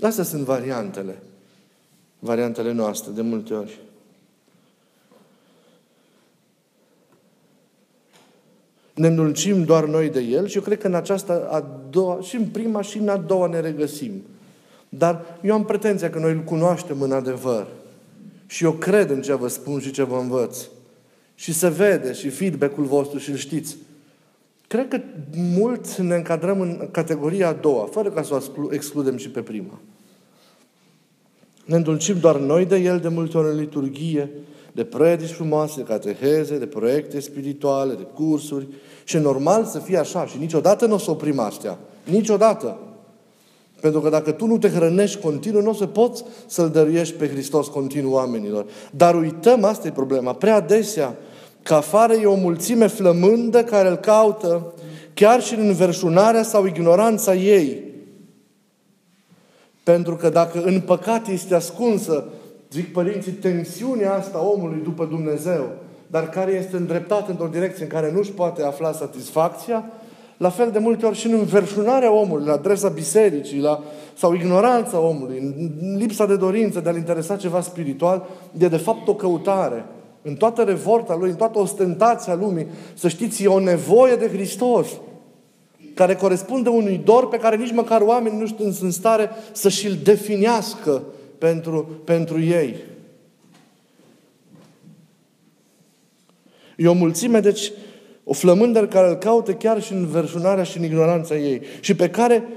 Astea 0.00 0.24
sunt 0.24 0.42
variantele. 0.42 1.22
Variantele 2.18 2.72
noastre, 2.72 3.12
de 3.12 3.22
multe 3.22 3.54
ori. 3.54 3.78
Ne 8.94 9.06
înulcim 9.06 9.64
doar 9.64 9.84
noi 9.84 10.08
de 10.08 10.20
El 10.20 10.46
și 10.46 10.56
eu 10.56 10.62
cred 10.62 10.78
că 10.78 10.86
în 10.86 10.94
această 10.94 11.48
a 11.50 11.80
doua, 11.90 12.20
și 12.20 12.36
în 12.36 12.46
prima 12.46 12.82
și 12.82 12.98
în 12.98 13.08
a 13.08 13.16
doua 13.16 13.46
ne 13.46 13.60
regăsim. 13.60 14.22
Dar 14.88 15.38
eu 15.42 15.54
am 15.54 15.64
pretenția 15.64 16.10
că 16.10 16.18
noi 16.18 16.32
îl 16.32 16.40
cunoaștem 16.40 17.02
în 17.02 17.12
adevăr. 17.12 17.66
Și 18.46 18.64
eu 18.64 18.72
cred 18.72 19.10
în 19.10 19.22
ce 19.22 19.34
vă 19.34 19.48
spun 19.48 19.80
și 19.80 19.90
ce 19.90 20.02
vă 20.02 20.16
învăț. 20.16 20.66
Și 21.34 21.52
se 21.52 21.68
vede 21.68 22.12
și 22.12 22.28
feedback-ul 22.28 22.84
vostru 22.84 23.18
și 23.18 23.30
îl 23.30 23.36
știți. 23.36 23.76
Cred 24.68 24.88
că 24.88 25.00
mult 25.58 25.96
ne 25.96 26.14
încadrăm 26.14 26.60
în 26.60 26.88
categoria 26.90 27.48
a 27.48 27.52
doua, 27.52 27.88
fără 27.90 28.10
ca 28.10 28.22
să 28.22 28.34
o 28.34 28.72
excludem 28.72 29.16
și 29.16 29.30
pe 29.30 29.40
prima. 29.40 29.78
Ne 31.64 31.76
îndulcim 31.76 32.18
doar 32.18 32.36
noi 32.36 32.66
de 32.66 32.76
El 32.76 32.98
de 32.98 33.08
multe 33.08 33.38
ori 33.38 33.50
în 33.50 33.58
liturghie, 33.58 34.30
de 34.72 34.84
predici 34.84 35.30
frumoase, 35.30 35.74
de 35.76 35.82
cateheze, 35.82 36.58
de 36.58 36.66
proiecte 36.66 37.20
spirituale, 37.20 37.94
de 37.94 38.06
cursuri. 38.14 38.66
Și 39.04 39.16
e 39.16 39.20
normal 39.20 39.64
să 39.64 39.78
fie 39.78 39.98
așa. 39.98 40.26
Și 40.26 40.38
niciodată 40.38 40.86
nu 40.86 40.94
o 40.94 40.98
să 40.98 41.10
oprim 41.10 41.38
astea. 41.38 41.78
Niciodată. 42.04 42.78
Pentru 43.80 44.00
că 44.00 44.08
dacă 44.08 44.30
tu 44.30 44.46
nu 44.46 44.58
te 44.58 44.68
hrănești 44.68 45.20
continuu, 45.20 45.62
nu 45.62 45.70
o 45.70 45.72
să 45.72 45.86
poți 45.86 46.24
să-L 46.46 46.70
dăruiești 46.70 47.14
pe 47.14 47.28
Hristos 47.28 47.66
continuu 47.66 48.12
oamenilor. 48.12 48.66
Dar 48.90 49.14
uităm, 49.14 49.64
asta 49.64 49.86
e 49.86 49.90
problema. 49.90 50.32
Prea 50.32 50.54
adesea 50.54 51.16
că 51.62 51.74
afară 51.74 52.12
e 52.12 52.26
o 52.26 52.34
mulțime 52.34 52.86
flămândă 52.86 53.64
care 53.64 53.88
îl 53.88 53.96
caută 53.96 54.74
chiar 55.14 55.42
și 55.42 55.54
în 55.54 55.66
înverșunarea 55.66 56.42
sau 56.42 56.66
ignoranța 56.66 57.34
ei. 57.34 57.82
Pentru 59.82 60.16
că 60.16 60.28
dacă 60.28 60.62
în 60.62 60.80
păcat 60.80 61.28
este 61.28 61.54
ascunsă, 61.54 62.24
zic 62.70 62.92
părinții, 62.92 63.32
tensiunea 63.32 64.14
asta 64.14 64.42
omului 64.42 64.80
după 64.82 65.04
Dumnezeu, 65.04 65.70
dar 66.06 66.28
care 66.28 66.52
este 66.52 66.76
îndreptat 66.76 67.28
într-o 67.28 67.46
direcție 67.46 67.82
în 67.84 67.90
care 67.90 68.12
nu-și 68.12 68.30
poate 68.30 68.62
afla 68.62 68.92
satisfacția, 68.92 69.84
la 70.36 70.48
fel 70.48 70.70
de 70.70 70.78
multe 70.78 71.06
ori 71.06 71.16
și 71.16 71.26
în 71.26 71.32
înverșunarea 71.32 72.12
omului, 72.12 72.46
la 72.46 72.52
adresa 72.52 72.88
bisericii, 72.88 73.60
la, 73.60 73.82
sau 74.14 74.34
ignoranța 74.34 75.00
omului, 75.00 75.38
în 75.38 75.96
lipsa 75.96 76.26
de 76.26 76.36
dorință 76.36 76.80
de 76.80 76.88
a-l 76.88 76.96
interesa 76.96 77.36
ceva 77.36 77.60
spiritual, 77.60 78.26
e 78.58 78.68
de 78.68 78.76
fapt 78.76 79.08
o 79.08 79.14
căutare. 79.14 79.84
În 80.22 80.34
toată 80.34 80.62
revolta 80.62 81.16
lui, 81.16 81.30
în 81.30 81.36
toată 81.36 81.58
ostentația 81.58 82.34
lumii, 82.34 82.66
să 82.94 83.08
știți, 83.08 83.42
e 83.42 83.46
o 83.46 83.60
nevoie 83.60 84.14
de 84.14 84.28
Hristos 84.28 84.88
care 85.94 86.14
corespunde 86.14 86.68
unui 86.68 87.00
dor 87.04 87.28
pe 87.28 87.36
care 87.36 87.56
nici 87.56 87.72
măcar 87.72 88.00
oamenii 88.00 88.38
nu 88.38 88.46
sunt 88.46 88.78
în 88.82 88.90
stare 88.90 89.30
să 89.52 89.68
și-l 89.68 89.98
definească 90.02 91.02
pentru, 91.38 91.88
pentru 92.04 92.40
ei. 92.40 92.76
E 96.76 96.88
o 96.88 96.92
mulțime, 96.92 97.40
deci, 97.40 97.72
o 98.24 98.32
flămândă 98.32 98.86
care 98.86 99.08
îl 99.08 99.14
caută 99.14 99.52
chiar 99.52 99.82
și 99.82 99.92
în 99.92 100.06
verșunarea 100.06 100.64
și 100.64 100.78
în 100.78 100.84
ignoranța 100.84 101.36
ei. 101.36 101.62
Și 101.80 101.94
pe 101.94 102.10
care, 102.10 102.48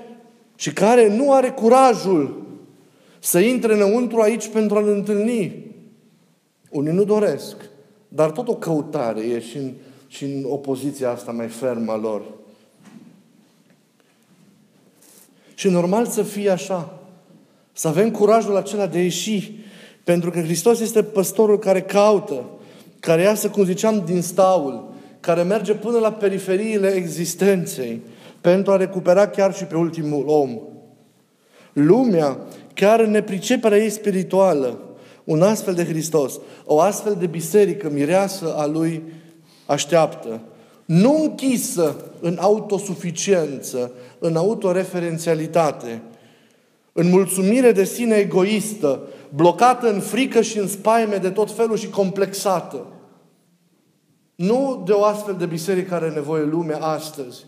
și 0.56 0.74
care 0.74 1.16
nu 1.16 1.34
are 1.34 1.50
curajul 1.50 2.42
să 3.20 3.40
intre 3.40 3.74
înăuntru 3.74 4.20
aici 4.20 4.48
pentru 4.48 4.78
a-L 4.78 4.88
întâlni. 4.88 5.71
Unii 6.72 6.94
nu 6.94 7.04
doresc. 7.04 7.56
Dar 8.08 8.32
tot 8.32 8.48
o 8.48 8.56
căutare 8.56 9.22
e 9.22 9.40
și 9.40 9.58
în, 9.58 9.72
și 10.08 10.24
în 10.24 10.44
opoziția 10.46 11.10
asta 11.10 11.32
mai 11.32 11.48
fermă 11.48 11.92
a 11.92 11.96
lor. 11.96 12.22
Și 15.54 15.70
normal 15.70 16.06
să 16.06 16.24
fie 16.24 16.50
așa. 16.50 17.00
Să 17.74 17.88
avem 17.88 18.12
curajul 18.12 18.56
acela 18.56 18.88
de 18.88 18.98
a 18.98 19.02
ieși. 19.02 19.60
Pentru 20.04 20.30
că 20.32 20.42
Hristos 20.42 20.80
este 20.80 21.04
păstorul 21.04 21.60
care 21.60 21.82
caută, 21.82 22.44
care 23.00 23.22
iasă, 23.22 23.50
cum 23.50 23.64
ziceam, 23.64 24.04
din 24.06 24.22
staul, 24.22 24.94
care 25.20 25.42
merge 25.42 25.74
până 25.74 26.00
la 26.00 26.12
periferiile 26.12 26.88
existenței 26.88 28.02
pentru 28.42 28.72
a 28.72 28.78
recupera 28.78 29.28
chiar 29.28 29.54
și 29.54 29.64
pe 29.64 29.76
ultimul 29.76 30.24
om. 30.28 30.60
Lumea, 31.74 32.38
chiar 32.74 33.00
în 33.00 33.12
nepriceperea 33.12 33.78
ei 33.78 33.90
spirituală, 33.90 34.80
un 35.24 35.42
astfel 35.42 35.74
de 35.74 35.86
Hristos, 35.86 36.40
o 36.66 36.80
astfel 36.80 37.16
de 37.20 37.28
biserică 37.28 37.90
mireasă 37.90 38.56
a 38.56 38.66
Lui 38.66 39.04
așteaptă. 39.66 40.42
Nu 40.86 41.22
închisă 41.22 41.96
în 42.20 42.38
autosuficiență, 42.40 43.92
în 44.20 44.36
autoreferențialitate, 44.36 46.02
în 46.94 47.10
mulțumire 47.10 47.72
de 47.72 47.84
sine 47.84 48.16
egoistă, 48.16 49.02
blocată 49.36 49.92
în 49.92 50.00
frică 50.00 50.42
și 50.42 50.58
în 50.58 50.68
spaime 50.68 51.16
de 51.16 51.30
tot 51.30 51.52
felul 51.52 51.78
și 51.78 51.90
complexată. 51.90 52.86
Nu 54.36 54.84
de 54.86 54.92
o 54.92 55.04
astfel 55.04 55.36
de 55.36 55.46
biserică 55.46 55.94
are 55.94 56.10
nevoie 56.10 56.44
lumea 56.44 56.78
astăzi, 56.78 57.46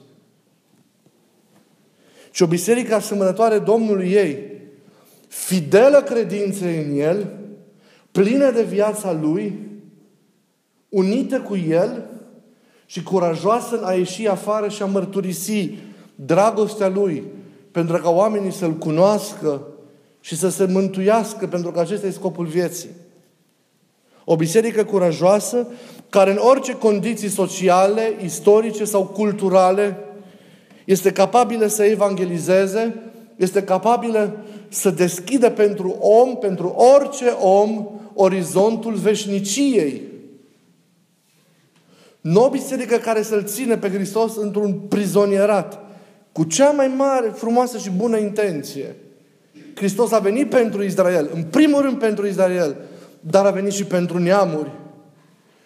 ci 2.32 2.42
o 2.42 2.48
biserică 2.48 2.96
asemănătoare 2.96 3.60
Domnului 3.60 4.12
ei, 4.12 4.52
fidelă 5.28 6.02
credinței 6.02 6.84
în 6.84 7.00
El, 7.00 7.28
plină 8.14 8.52
de 8.52 8.64
viața 8.64 9.12
Lui, 9.12 9.60
unită 10.90 11.42
cu 11.42 11.56
El 11.56 12.06
și 12.86 13.04
curajoasă 13.04 13.78
în 13.78 13.84
a 13.84 13.94
ieși 13.94 14.28
afară 14.28 14.70
și 14.70 14.82
a 14.82 14.86
mărturisi 14.86 15.70
dragostea 16.16 16.88
Lui, 16.88 17.24
pentru 17.72 17.98
ca 17.98 18.10
oamenii 18.10 18.52
să-L 18.52 18.74
cunoască 18.74 19.68
și 20.20 20.36
să 20.36 20.50
se 20.50 20.66
mântuiască, 20.66 21.48
pentru 21.48 21.72
că 21.72 21.80
acesta 21.80 22.08
e 22.08 22.12
scopul 22.12 22.46
vieții. 22.46 22.90
O 24.26 24.36
biserică 24.36 24.84
curajoasă 24.84 25.68
care 26.10 26.32
în 26.32 26.40
orice 26.40 26.74
condiții 26.74 27.30
sociale, 27.30 28.14
istorice 28.24 28.86
sau 28.86 29.06
culturale 29.06 29.98
este 30.86 31.12
capabilă 31.12 31.68
să 31.68 31.84
evangelizeze, 31.84 33.13
este 33.36 33.64
capabilă 33.64 34.38
să 34.70 34.90
deschidă 34.90 35.50
pentru 35.50 35.98
om, 36.00 36.38
pentru 36.38 36.68
orice 36.68 37.26
om, 37.30 37.88
orizontul 38.14 38.94
veșniciei. 38.94 40.02
Nu 42.22 42.44
o 42.44 42.50
biserică 42.50 42.98
care 42.98 43.22
să-L 43.22 43.44
ține 43.44 43.78
pe 43.78 43.90
Hristos 43.90 44.36
într-un 44.36 44.74
prizonierat, 44.74 45.80
cu 46.32 46.44
cea 46.44 46.72
mai 46.72 46.88
mare, 46.98 47.28
frumoasă 47.28 47.78
și 47.78 47.90
bună 47.90 48.18
intenție. 48.18 48.96
Hristos 49.76 50.12
a 50.12 50.20
venit 50.20 50.50
pentru 50.50 50.84
Israel, 50.84 51.30
în 51.34 51.44
primul 51.44 51.82
rând 51.82 52.00
pentru 52.00 52.28
Israel, 52.28 52.76
dar 53.20 53.46
a 53.46 53.52
venit 53.52 53.72
și 53.72 53.84
pentru 53.84 54.18
neamuri. 54.18 54.72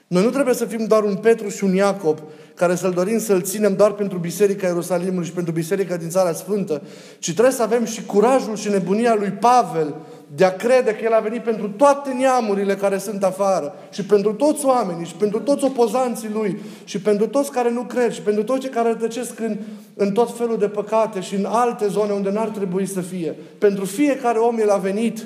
Noi 0.08 0.23
nu 0.23 0.30
trebuie 0.30 0.53
să 0.53 0.65
fim 0.65 0.86
doar 0.86 1.03
un 1.03 1.15
Petru 1.15 1.49
și 1.49 1.63
un 1.63 1.73
Iacob 1.73 2.19
care 2.57 2.75
să-L 2.75 2.91
dorim 2.91 3.19
să-L 3.19 3.41
ținem 3.41 3.75
doar 3.75 3.91
pentru 3.91 4.17
Biserica 4.17 4.67
Ierusalimului 4.67 5.25
și 5.25 5.31
pentru 5.31 5.53
Biserica 5.53 5.97
din 5.97 6.09
Țara 6.09 6.33
Sfântă, 6.33 6.81
ci 7.19 7.31
trebuie 7.31 7.53
să 7.53 7.61
avem 7.61 7.85
și 7.85 8.05
curajul 8.05 8.55
și 8.55 8.69
nebunia 8.69 9.15
lui 9.15 9.29
Pavel 9.29 9.95
de 10.35 10.45
a 10.45 10.55
crede 10.55 10.91
că 10.91 11.03
El 11.03 11.13
a 11.13 11.19
venit 11.19 11.43
pentru 11.43 11.69
toate 11.69 12.11
neamurile 12.13 12.75
care 12.75 12.97
sunt 12.97 13.23
afară 13.23 13.73
și 13.91 14.05
pentru 14.05 14.33
toți 14.33 14.65
oamenii 14.65 15.05
și 15.05 15.13
pentru 15.13 15.39
toți 15.39 15.63
opozanții 15.63 16.29
Lui 16.33 16.59
și 16.83 17.01
pentru 17.01 17.27
toți 17.27 17.51
care 17.51 17.71
nu 17.71 17.81
cred 17.81 18.11
și 18.11 18.21
pentru 18.21 18.43
toți 18.43 18.59
cei 18.59 18.69
care 18.69 18.95
tăcesc 18.95 19.39
în, 19.39 19.57
în 19.93 20.11
tot 20.11 20.37
felul 20.37 20.57
de 20.57 20.67
păcate 20.67 21.19
și 21.21 21.35
în 21.35 21.45
alte 21.45 21.87
zone 21.87 22.11
unde 22.11 22.29
n-ar 22.29 22.47
trebui 22.47 22.85
să 22.85 23.01
fie. 23.01 23.35
Pentru 23.57 23.85
fiecare 23.85 24.37
om 24.37 24.59
El 24.59 24.69
a 24.69 24.77
venit 24.77 25.25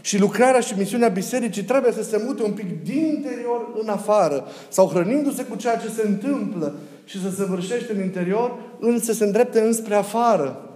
și 0.00 0.18
lucrarea 0.18 0.60
și 0.60 0.78
misiunea 0.78 1.08
bisericii 1.08 1.62
trebuie 1.62 1.92
să 1.92 2.02
se 2.02 2.22
mute 2.26 2.42
un 2.42 2.52
pic 2.52 2.84
din 2.84 3.06
interior 3.06 3.68
în 3.82 3.88
afară. 3.88 4.44
Sau 4.68 4.88
hrănindu-se 4.88 5.44
cu 5.44 5.56
ceea 5.56 5.76
ce 5.76 5.88
se 5.88 6.06
întâmplă 6.06 6.74
și 7.04 7.22
să 7.22 7.30
se 7.30 7.44
vârșește 7.44 7.92
în 7.92 8.02
interior, 8.02 8.58
însă 8.80 9.12
se 9.12 9.24
îndrepte 9.24 9.60
înspre 9.60 9.94
afară. 9.94 10.70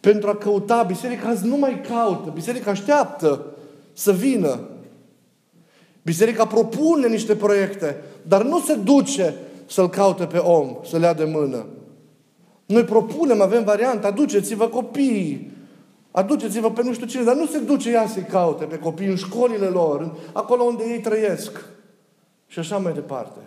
Pentru 0.00 0.28
a 0.28 0.34
căuta. 0.34 0.82
Biserica 0.82 1.28
azi 1.28 1.46
nu 1.46 1.56
mai 1.56 1.80
caută. 1.88 2.30
Biserica 2.34 2.70
așteaptă 2.70 3.46
să 3.92 4.12
vină. 4.12 4.60
Biserica 6.02 6.46
propune 6.46 7.08
niște 7.08 7.34
proiecte, 7.34 7.96
dar 8.22 8.42
nu 8.42 8.60
se 8.60 8.74
duce 8.74 9.34
să-l 9.66 9.88
caute 9.88 10.24
pe 10.24 10.38
om, 10.38 10.76
să-l 10.84 11.02
ia 11.02 11.12
de 11.12 11.24
mână. 11.24 11.66
Noi 12.66 12.84
propunem, 12.84 13.40
avem 13.40 13.64
varianta, 13.64 14.08
aduceți-vă 14.08 14.68
copiii, 14.68 15.51
Aduceți-vă 16.12 16.70
pe 16.70 16.82
nu 16.82 16.92
știu 16.92 17.06
cine, 17.06 17.22
dar 17.22 17.34
nu 17.34 17.46
se 17.46 17.58
duce 17.58 17.90
ea 17.90 18.06
să-i 18.06 18.22
caute 18.22 18.64
pe 18.64 18.78
copii 18.78 19.06
în 19.06 19.16
școlile 19.16 19.66
lor, 19.66 20.16
acolo 20.32 20.62
unde 20.62 20.84
ei 20.88 21.00
trăiesc. 21.00 21.64
Și 22.46 22.58
așa 22.58 22.78
mai 22.78 22.92
departe. 22.92 23.38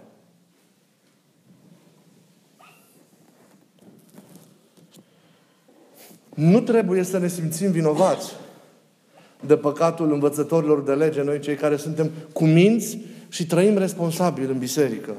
Nu 6.35 6.61
trebuie 6.61 7.03
să 7.03 7.17
ne 7.17 7.27
simțim 7.27 7.71
vinovați 7.71 8.31
de 9.45 9.57
păcatul 9.57 10.13
învățătorilor 10.13 10.81
de 10.81 10.93
lege, 10.93 11.21
noi 11.21 11.39
cei 11.39 11.55
care 11.55 11.77
suntem 11.77 12.11
cu 12.33 12.45
minți 12.45 12.97
și 13.29 13.47
trăim 13.47 13.77
responsabil 13.77 14.49
în 14.49 14.57
biserică. 14.57 15.15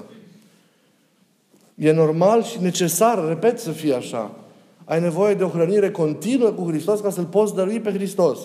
E 1.74 1.92
normal 1.92 2.42
și 2.42 2.60
necesar, 2.60 3.28
repet, 3.28 3.58
să 3.58 3.70
fie 3.70 3.94
așa. 3.94 4.30
Ai 4.88 5.00
nevoie 5.00 5.34
de 5.34 5.44
o 5.44 5.48
hrănire 5.48 5.90
continuă 5.90 6.50
cu 6.50 6.68
Hristos 6.68 7.00
ca 7.00 7.10
să-L 7.10 7.24
poți 7.24 7.54
dărui 7.54 7.80
pe 7.80 7.92
Hristos. 7.92 8.38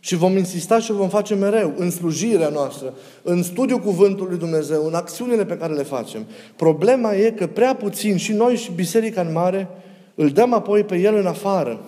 Și 0.00 0.16
vom 0.16 0.36
insista 0.36 0.78
și 0.78 0.90
o 0.90 0.94
vom 0.94 1.08
face 1.08 1.34
mereu 1.34 1.74
în 1.76 1.90
slujirea 1.90 2.48
noastră, 2.48 2.94
în 3.22 3.42
studiul 3.42 3.78
Cuvântului 3.78 4.30
lui 4.30 4.38
Dumnezeu, 4.38 4.86
în 4.86 4.94
acțiunile 4.94 5.44
pe 5.44 5.56
care 5.56 5.72
le 5.72 5.82
facem. 5.82 6.26
Problema 6.56 7.14
e 7.14 7.30
că 7.30 7.46
prea 7.46 7.74
puțin 7.74 8.16
și 8.16 8.32
noi 8.32 8.56
și 8.56 8.72
Biserica 8.72 9.20
în 9.20 9.32
mare 9.32 9.68
îl 10.14 10.30
dăm 10.30 10.52
apoi 10.52 10.84
pe 10.84 10.96
El 10.96 11.14
în 11.14 11.26
afară. 11.26 11.80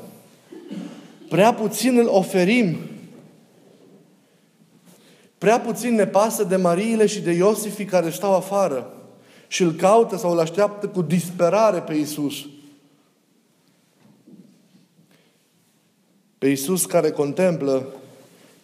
Prea 1.29 1.55
puțin 1.55 1.99
îl 1.99 2.07
oferim. 2.07 2.77
Prea 5.39 5.61
puțin 5.61 5.95
ne 5.95 6.07
pasă 6.07 6.45
de 6.45 6.57
Mariile 6.57 7.07
și 7.07 7.21
de 7.21 7.31
Iosifii 7.31 7.85
care 7.85 8.11
stau 8.11 8.35
afară 8.35 8.93
și 9.49 9.63
îl 9.63 9.73
caută 9.73 10.17
sau 10.17 10.33
îl 10.33 10.39
așteaptă 10.39 10.89
cu 10.89 11.03
disperare 11.03 11.81
pe 11.81 11.95
Isus. 11.95 12.47
Pe 16.39 16.49
Isus 16.49 16.87
care 16.87 17.11
contemplă 17.11 17.87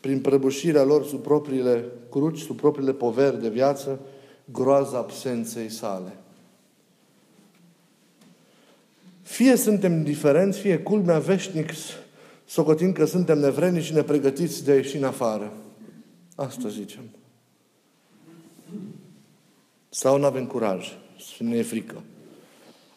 prin 0.00 0.20
prăbușirea 0.20 0.82
lor 0.82 1.06
sub 1.06 1.22
propriile 1.22 1.84
cruci, 2.10 2.38
sub 2.38 2.56
propriile 2.56 2.92
poveri 2.92 3.40
de 3.40 3.48
viață, 3.48 4.00
groaza 4.44 4.98
absenței 4.98 5.70
sale. 5.70 6.16
Fie 9.22 9.56
suntem 9.56 10.02
diferenți, 10.02 10.58
fie 10.58 10.78
culmea 10.78 11.18
veșnic 11.18 11.70
socotim 12.46 12.92
că 12.92 13.04
suntem 13.04 13.38
nevrenici 13.38 13.84
și 13.84 13.92
nepregătiți 13.92 14.64
de 14.64 14.70
a 14.70 14.74
ieși 14.74 14.96
în 14.96 15.04
afară. 15.04 15.52
Asta 16.34 16.68
zicem. 16.68 17.02
Sau 19.94 20.18
nu 20.18 20.24
avem 20.24 20.46
curaj, 20.46 20.96
să 21.36 21.42
ne 21.42 21.56
e 21.56 21.62
frică. 21.62 22.02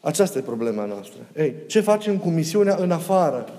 Aceasta 0.02 0.38
e 0.38 0.42
problema 0.42 0.86
noastră. 0.86 1.20
Ei, 1.36 1.56
ce 1.68 1.80
facem 1.80 2.18
cu 2.18 2.30
misiunea 2.30 2.76
în 2.76 2.92
afară? 2.92 3.50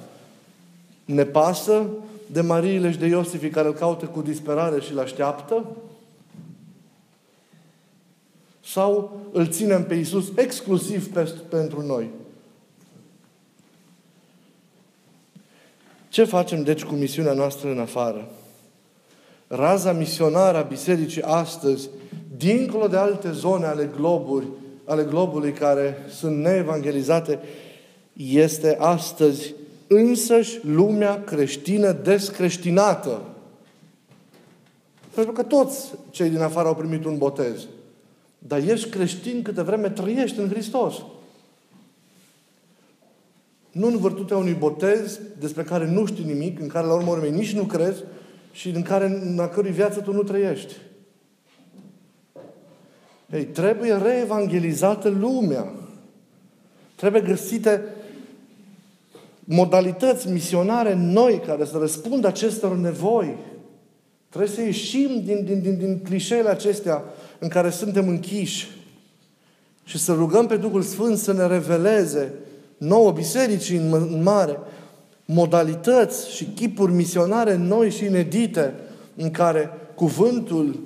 Ne 1.05 1.25
pasă 1.25 1.87
de 2.27 2.41
Mariile 2.41 2.91
și 2.91 2.99
de 2.99 3.07
Iosifii 3.07 3.51
care 3.51 3.67
îl 3.67 3.75
caută 3.75 4.07
cu 4.07 4.23
disperare 4.23 4.81
și 4.81 4.93
îl 4.93 4.99
așteaptă? 4.99 5.67
Sau 8.65 9.21
îl 9.33 9.49
ținem 9.49 9.85
pe 9.85 9.95
Iisus 9.95 10.33
exclusiv 10.37 11.13
pe, 11.13 11.23
pentru 11.49 11.83
noi? 11.83 12.11
Ce 16.09 16.25
facem, 16.25 16.63
deci, 16.63 16.85
cu 16.85 16.95
misiunea 16.95 17.33
noastră 17.33 17.71
în 17.71 17.79
afară? 17.79 18.29
Raza 19.47 19.93
misionară 19.93 20.59
a 20.59 20.63
bisericii 20.63 21.23
astăzi, 21.23 21.89
dincolo 22.39 22.87
de 22.87 22.97
alte 22.97 23.31
zone 23.33 23.67
ale 23.67 23.91
globuri, 23.97 24.47
ale 24.85 25.05
globului 25.05 25.53
care 25.53 25.97
sunt 26.09 26.39
neevangelizate, 26.39 27.39
este 28.13 28.77
astăzi 28.81 29.55
însăși 29.87 30.67
lumea 30.67 31.25
creștină 31.25 31.93
descreștinată. 31.93 33.21
Pentru 35.15 35.33
că 35.33 35.43
toți 35.43 35.91
cei 36.11 36.29
din 36.29 36.41
afară 36.41 36.69
au 36.69 36.75
primit 36.75 37.05
un 37.05 37.19
botez. 37.19 37.67
Dar 38.39 38.59
ești 38.59 38.89
creștin 38.89 39.43
câte 39.43 39.63
vreme 39.63 39.91
trăiești 39.91 40.39
în 40.39 40.49
Hristos. 40.49 40.95
Nu 43.71 43.87
în 43.87 43.99
vârtutea 43.99 44.37
unui 44.37 44.55
botez 44.55 45.21
despre 45.39 45.63
care 45.63 45.91
nu 45.91 46.07
știi 46.07 46.25
nimic, 46.25 46.61
în 46.61 46.69
care 46.69 46.87
la 46.87 46.95
urmă 46.95 47.11
urmei 47.11 47.31
nici 47.31 47.55
nu 47.55 47.63
crezi 47.63 48.03
și 48.53 48.69
în 48.69 48.83
care, 48.83 49.07
în 49.07 49.39
a 49.39 49.49
cărui 49.49 49.71
viață 49.71 50.01
tu 50.01 50.13
nu 50.13 50.23
trăiești. 50.23 50.75
Ei, 53.33 53.45
trebuie 53.45 53.95
reevangelizată 53.95 55.09
lumea. 55.09 55.73
Trebuie 56.95 57.23
găsite 57.23 57.83
modalități 59.45 60.29
misionare 60.29 60.95
noi 60.95 61.43
care 61.47 61.65
să 61.65 61.77
răspundă 61.79 62.27
acestor 62.27 62.77
nevoi. 62.77 63.37
Trebuie 64.29 64.51
să 64.51 64.61
ieșim 64.61 65.23
din, 65.25 65.45
din, 65.45 65.61
din, 65.61 65.79
din 65.79 65.99
clișeele 65.99 66.49
acestea 66.49 67.05
în 67.39 67.49
care 67.49 67.71
suntem 67.71 68.09
închiși 68.09 68.71
și 69.85 69.99
să 69.99 70.13
rugăm 70.13 70.47
pe 70.47 70.57
Duhul 70.57 70.83
Sfânt 70.83 71.19
să 71.19 71.33
ne 71.33 71.47
reveleze 71.47 72.33
nouă 72.77 73.11
bisericii 73.11 73.77
în 73.77 74.23
mare 74.23 74.59
modalități 75.25 76.35
și 76.35 76.45
chipuri 76.45 76.93
misionare 76.93 77.57
noi 77.57 77.91
și 77.91 78.05
inedite 78.05 78.75
în 79.17 79.31
care 79.31 79.71
cuvântul 79.95 80.79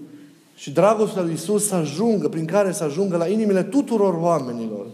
și 0.62 0.70
dragostea 0.70 1.22
lui 1.22 1.32
Isus 1.32 1.66
să 1.66 1.74
ajungă, 1.74 2.28
prin 2.28 2.44
care 2.44 2.72
să 2.72 2.84
ajungă 2.84 3.16
la 3.16 3.26
inimile 3.26 3.62
tuturor 3.62 4.14
oamenilor. 4.14 4.86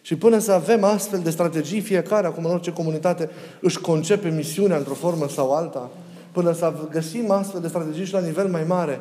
Și 0.00 0.16
până 0.16 0.38
să 0.38 0.52
avem 0.52 0.84
astfel 0.84 1.20
de 1.20 1.30
strategii, 1.30 1.80
fiecare, 1.80 2.26
acum 2.26 2.44
în 2.44 2.50
orice 2.50 2.72
comunitate, 2.72 3.30
își 3.60 3.80
concepe 3.80 4.28
misiunea 4.28 4.76
într-o 4.76 4.94
formă 4.94 5.28
sau 5.28 5.52
alta, 5.52 5.90
până 6.32 6.52
să 6.52 6.72
găsim 6.90 7.30
astfel 7.30 7.60
de 7.60 7.68
strategii 7.68 8.04
și 8.04 8.12
la 8.12 8.20
nivel 8.20 8.48
mai 8.48 8.64
mare, 8.64 9.00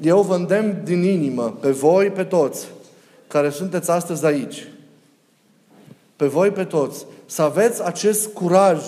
eu 0.00 0.22
vă 0.22 0.34
îndemn 0.34 0.80
din 0.84 1.02
inimă, 1.02 1.56
pe 1.60 1.70
voi, 1.70 2.10
pe 2.10 2.24
toți, 2.24 2.66
care 3.28 3.50
sunteți 3.50 3.90
astăzi 3.90 4.26
aici, 4.26 4.68
pe 6.16 6.26
voi, 6.26 6.50
pe 6.50 6.64
toți, 6.64 7.06
să 7.26 7.42
aveți 7.42 7.84
acest 7.84 8.32
curaj 8.32 8.82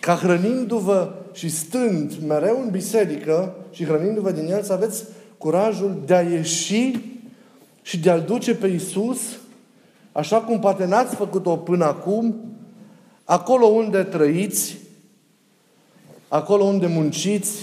ca 0.00 0.14
hrănindu-vă 0.14 1.12
și 1.40 1.48
stând 1.48 2.12
mereu 2.26 2.62
în 2.62 2.70
biserică 2.70 3.54
și 3.70 3.84
hrănindu-vă 3.84 4.30
din 4.30 4.50
el, 4.50 4.62
să 4.62 4.72
aveți 4.72 5.04
curajul 5.38 6.02
de 6.06 6.14
a 6.14 6.20
ieși 6.20 7.00
și 7.82 7.98
de 7.98 8.10
a-L 8.10 8.22
duce 8.26 8.54
pe 8.54 8.66
Isus, 8.66 9.18
așa 10.12 10.40
cum 10.40 10.58
poate 10.58 10.84
n-ați 10.84 11.14
făcut-o 11.14 11.56
până 11.56 11.84
acum, 11.84 12.34
acolo 13.24 13.66
unde 13.66 14.02
trăiți, 14.02 14.76
acolo 16.28 16.64
unde 16.64 16.86
munciți, 16.86 17.58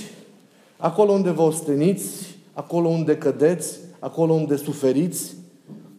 acolo 0.77 1.11
unde 1.11 1.29
vă 1.29 1.41
osteniți, 1.41 2.37
acolo 2.53 2.87
unde 2.87 3.17
cădeți, 3.17 3.77
acolo 3.99 4.33
unde 4.33 4.55
suferiți, 4.55 5.35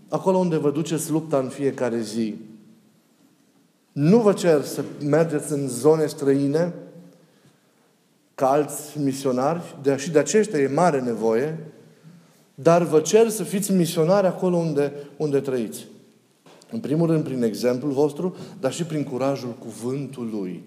acolo 0.09 0.37
unde 0.37 0.57
vă 0.57 0.71
duceți 0.71 1.11
lupta 1.11 1.39
în 1.39 1.49
fiecare 1.49 2.01
zi. 2.01 2.35
Nu 3.93 4.19
vă 4.19 4.33
cer 4.33 4.63
să 4.63 4.85
mergeți 5.05 5.53
în 5.53 5.69
zone 5.69 6.07
străine 6.07 6.73
ca 8.39 8.51
alți 8.51 8.99
misionari, 8.99 9.77
de, 9.83 9.97
și 9.97 10.11
de 10.11 10.19
aceștia 10.19 10.59
e 10.59 10.69
mare 10.69 11.01
nevoie, 11.01 11.59
dar 12.55 12.83
vă 12.83 13.01
cer 13.01 13.29
să 13.29 13.43
fiți 13.43 13.73
misionari 13.73 14.27
acolo 14.27 14.57
unde, 14.57 14.93
unde 15.17 15.41
trăiți. 15.41 15.87
În 16.71 16.81
primul 16.81 17.07
rând 17.07 17.25
prin 17.25 17.43
exemplul 17.43 17.93
vostru, 17.93 18.37
dar 18.61 18.73
și 18.73 18.85
prin 18.85 19.05
curajul 19.05 19.55
cuvântului. 19.59 20.63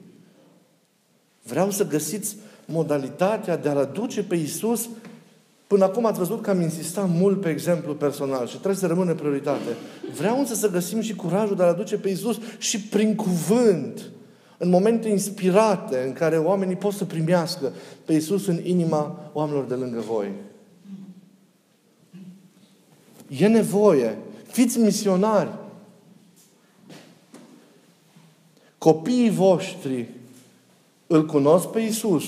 Vreau 1.43 1.69
să 1.69 1.87
găsiți 1.87 2.35
modalitatea 2.65 3.57
de 3.57 3.69
a-L 3.69 3.77
aduce 3.77 4.23
pe 4.23 4.35
Iisus 4.35 4.89
Până 5.67 5.83
acum 5.83 6.05
ați 6.05 6.17
văzut 6.17 6.41
că 6.41 6.49
am 6.49 6.61
insistat 6.61 7.09
mult 7.09 7.41
pe 7.41 7.49
exemplu 7.49 7.93
personal 7.93 8.47
și 8.47 8.53
trebuie 8.53 8.75
să 8.75 8.87
rămână 8.87 9.13
prioritate. 9.13 9.75
Vreau 10.17 10.39
însă 10.39 10.53
să 10.53 10.69
găsim 10.69 11.01
și 11.01 11.15
curajul 11.15 11.55
de 11.55 11.63
a 11.63 11.65
aduce 11.65 11.97
pe 11.97 12.09
Iisus 12.09 12.37
și 12.57 12.81
prin 12.81 13.15
cuvânt, 13.15 14.01
în 14.61 14.69
momente 14.69 15.09
inspirate 15.09 16.03
în 16.03 16.13
care 16.13 16.37
oamenii 16.37 16.75
pot 16.75 16.93
să 16.93 17.05
primească 17.05 17.71
pe 18.05 18.13
Iisus 18.13 18.47
în 18.47 18.65
inima 18.65 19.29
oamenilor 19.33 19.65
de 19.65 19.73
lângă 19.73 19.99
voi. 19.99 20.31
E 23.27 23.47
nevoie. 23.47 24.17
Fiți 24.47 24.79
misionari. 24.79 25.49
Copiii 28.77 29.29
voștri 29.29 30.09
îl 31.07 31.25
cunosc 31.25 31.67
pe 31.67 31.79
Iisus. 31.79 32.23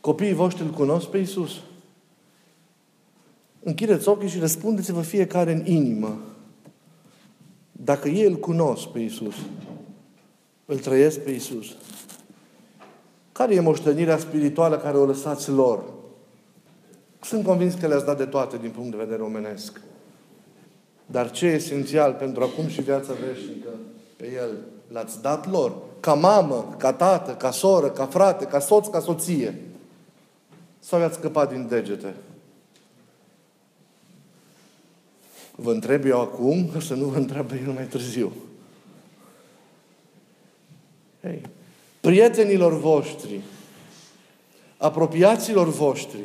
Copiii 0.00 0.32
voștri 0.32 0.62
îl 0.62 0.70
cunosc 0.70 1.06
pe 1.06 1.18
Iisus? 1.18 1.52
Închideți 3.62 4.08
ochii 4.08 4.28
și 4.28 4.38
răspundeți-vă 4.38 5.00
fiecare 5.00 5.52
în 5.52 5.66
inimă. 5.66 6.18
Dacă 7.84 8.08
ei 8.08 8.26
îl 8.26 8.36
cunosc 8.36 8.86
pe 8.86 8.98
Iisus, 8.98 9.34
îl 10.64 10.78
trăiesc 10.78 11.20
pe 11.20 11.30
Iisus, 11.30 11.66
care 13.32 13.54
e 13.54 13.60
moștenirea 13.60 14.18
spirituală 14.18 14.78
care 14.78 14.96
o 14.96 15.04
lăsați 15.04 15.50
lor? 15.50 15.84
Sunt 17.22 17.44
convins 17.44 17.74
că 17.74 17.86
le-ați 17.86 18.04
dat 18.04 18.16
de 18.16 18.24
toate 18.24 18.56
din 18.56 18.70
punct 18.70 18.90
de 18.90 18.96
vedere 18.96 19.22
omenesc. 19.22 19.80
Dar 21.06 21.30
ce 21.30 21.46
e 21.46 21.54
esențial 21.54 22.12
pentru 22.12 22.42
acum 22.42 22.66
și 22.66 22.80
viața 22.80 23.12
veșnică 23.12 23.68
pe 24.16 24.32
El, 24.32 24.50
l-ați 24.88 25.22
dat 25.22 25.50
lor. 25.50 25.76
Ca 26.00 26.14
mamă, 26.14 26.74
ca 26.78 26.92
tată, 26.92 27.32
ca 27.32 27.50
soră, 27.50 27.90
ca 27.90 28.06
frate, 28.06 28.44
ca 28.44 28.58
soț, 28.58 28.86
ca 28.86 29.00
soție. 29.00 29.60
Sau 30.78 31.00
i-ați 31.00 31.16
scăpat 31.16 31.52
din 31.52 31.66
degete? 31.68 32.14
Vă 35.60 35.72
întreb 35.72 36.04
eu 36.04 36.20
acum, 36.20 36.68
ca 36.72 36.80
să 36.80 36.94
nu 36.94 37.04
vă 37.04 37.16
întreabă 37.16 37.54
el 37.54 37.72
mai 37.72 37.84
târziu. 37.84 38.32
Hei, 41.22 41.42
prietenilor 42.00 42.78
voștri, 42.78 43.40
apropiaților 44.76 45.68
voștri, 45.68 46.20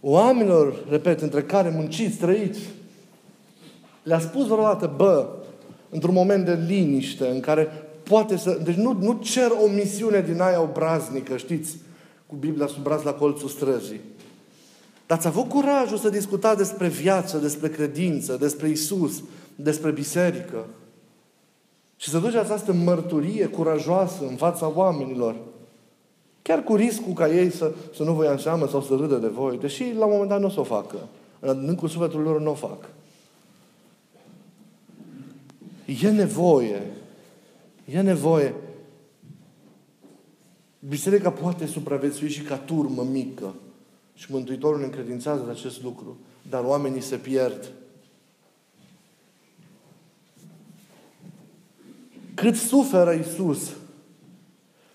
oamenilor, 0.00 0.84
repet, 0.88 1.20
între 1.20 1.42
care 1.42 1.68
munciți, 1.68 2.16
trăiți, 2.16 2.60
le-a 4.02 4.18
spus 4.18 4.46
vreodată, 4.46 4.92
bă, 4.96 5.28
într-un 5.90 6.14
moment 6.14 6.44
de 6.44 6.54
liniște, 6.66 7.28
în 7.28 7.40
care 7.40 7.68
poate 8.02 8.36
să... 8.36 8.60
Deci 8.64 8.74
nu, 8.74 8.92
nu 8.92 9.12
cer 9.12 9.50
o 9.64 9.68
misiune 9.68 10.20
din 10.20 10.40
aia 10.40 10.60
obraznică, 10.60 11.36
știți, 11.36 11.76
cu 12.26 12.34
Biblia 12.34 12.66
sub 12.66 12.82
braț 12.82 13.02
la 13.02 13.12
colțul 13.12 13.48
străzii. 13.48 14.00
Dar 15.08 15.18
ați 15.18 15.26
avut 15.26 15.48
curajul 15.48 15.96
să 15.96 16.08
discutați 16.08 16.56
despre 16.56 16.88
viață, 16.88 17.38
despre 17.38 17.68
credință, 17.68 18.36
despre 18.36 18.68
Isus, 18.68 19.22
despre 19.56 19.90
biserică. 19.90 20.64
Și 21.96 22.10
să 22.10 22.18
duceți 22.18 22.36
această 22.36 22.72
mărturie 22.72 23.46
curajoasă 23.46 24.24
în 24.28 24.36
fața 24.36 24.72
oamenilor. 24.74 25.36
Chiar 26.42 26.62
cu 26.62 26.74
riscul 26.74 27.12
ca 27.12 27.28
ei 27.28 27.50
să, 27.50 27.72
să 27.94 28.02
nu 28.02 28.12
vă 28.12 28.24
ia 28.24 28.30
în 28.30 28.38
seamă 28.38 28.66
sau 28.68 28.82
să 28.82 28.94
râdă 28.94 29.16
de 29.16 29.26
voi. 29.26 29.58
Deși 29.58 29.92
la 29.98 30.04
un 30.04 30.10
moment 30.12 30.28
dat 30.28 30.40
nu 30.40 30.46
o 30.46 30.50
să 30.50 30.60
o 30.60 30.64
facă. 30.64 30.96
În 31.40 31.48
adâncul 31.48 31.88
sufletul 31.88 32.20
lor 32.20 32.40
nu 32.40 32.50
o 32.50 32.54
fac. 32.54 32.88
E 36.02 36.10
nevoie 36.10 36.82
E 37.92 38.00
nevoie. 38.00 38.54
Biserica 40.88 41.30
poate 41.30 41.66
supraviețui 41.66 42.28
și 42.28 42.42
ca 42.42 42.56
turmă 42.56 43.02
mică. 43.02 43.54
Și 44.18 44.32
Mântuitorul 44.32 44.78
ne 44.78 44.84
încredințează 44.84 45.42
de 45.44 45.50
acest 45.50 45.82
lucru. 45.82 46.18
Dar 46.50 46.64
oamenii 46.64 47.00
se 47.00 47.16
pierd. 47.16 47.72
Cât 52.34 52.54
suferă 52.54 53.12
Isus 53.12 53.70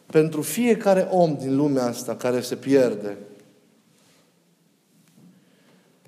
pentru 0.06 0.42
fiecare 0.42 1.08
om 1.12 1.38
din 1.38 1.56
lumea 1.56 1.86
asta 1.86 2.16
care 2.16 2.42
se 2.42 2.56
pierde, 2.56 3.18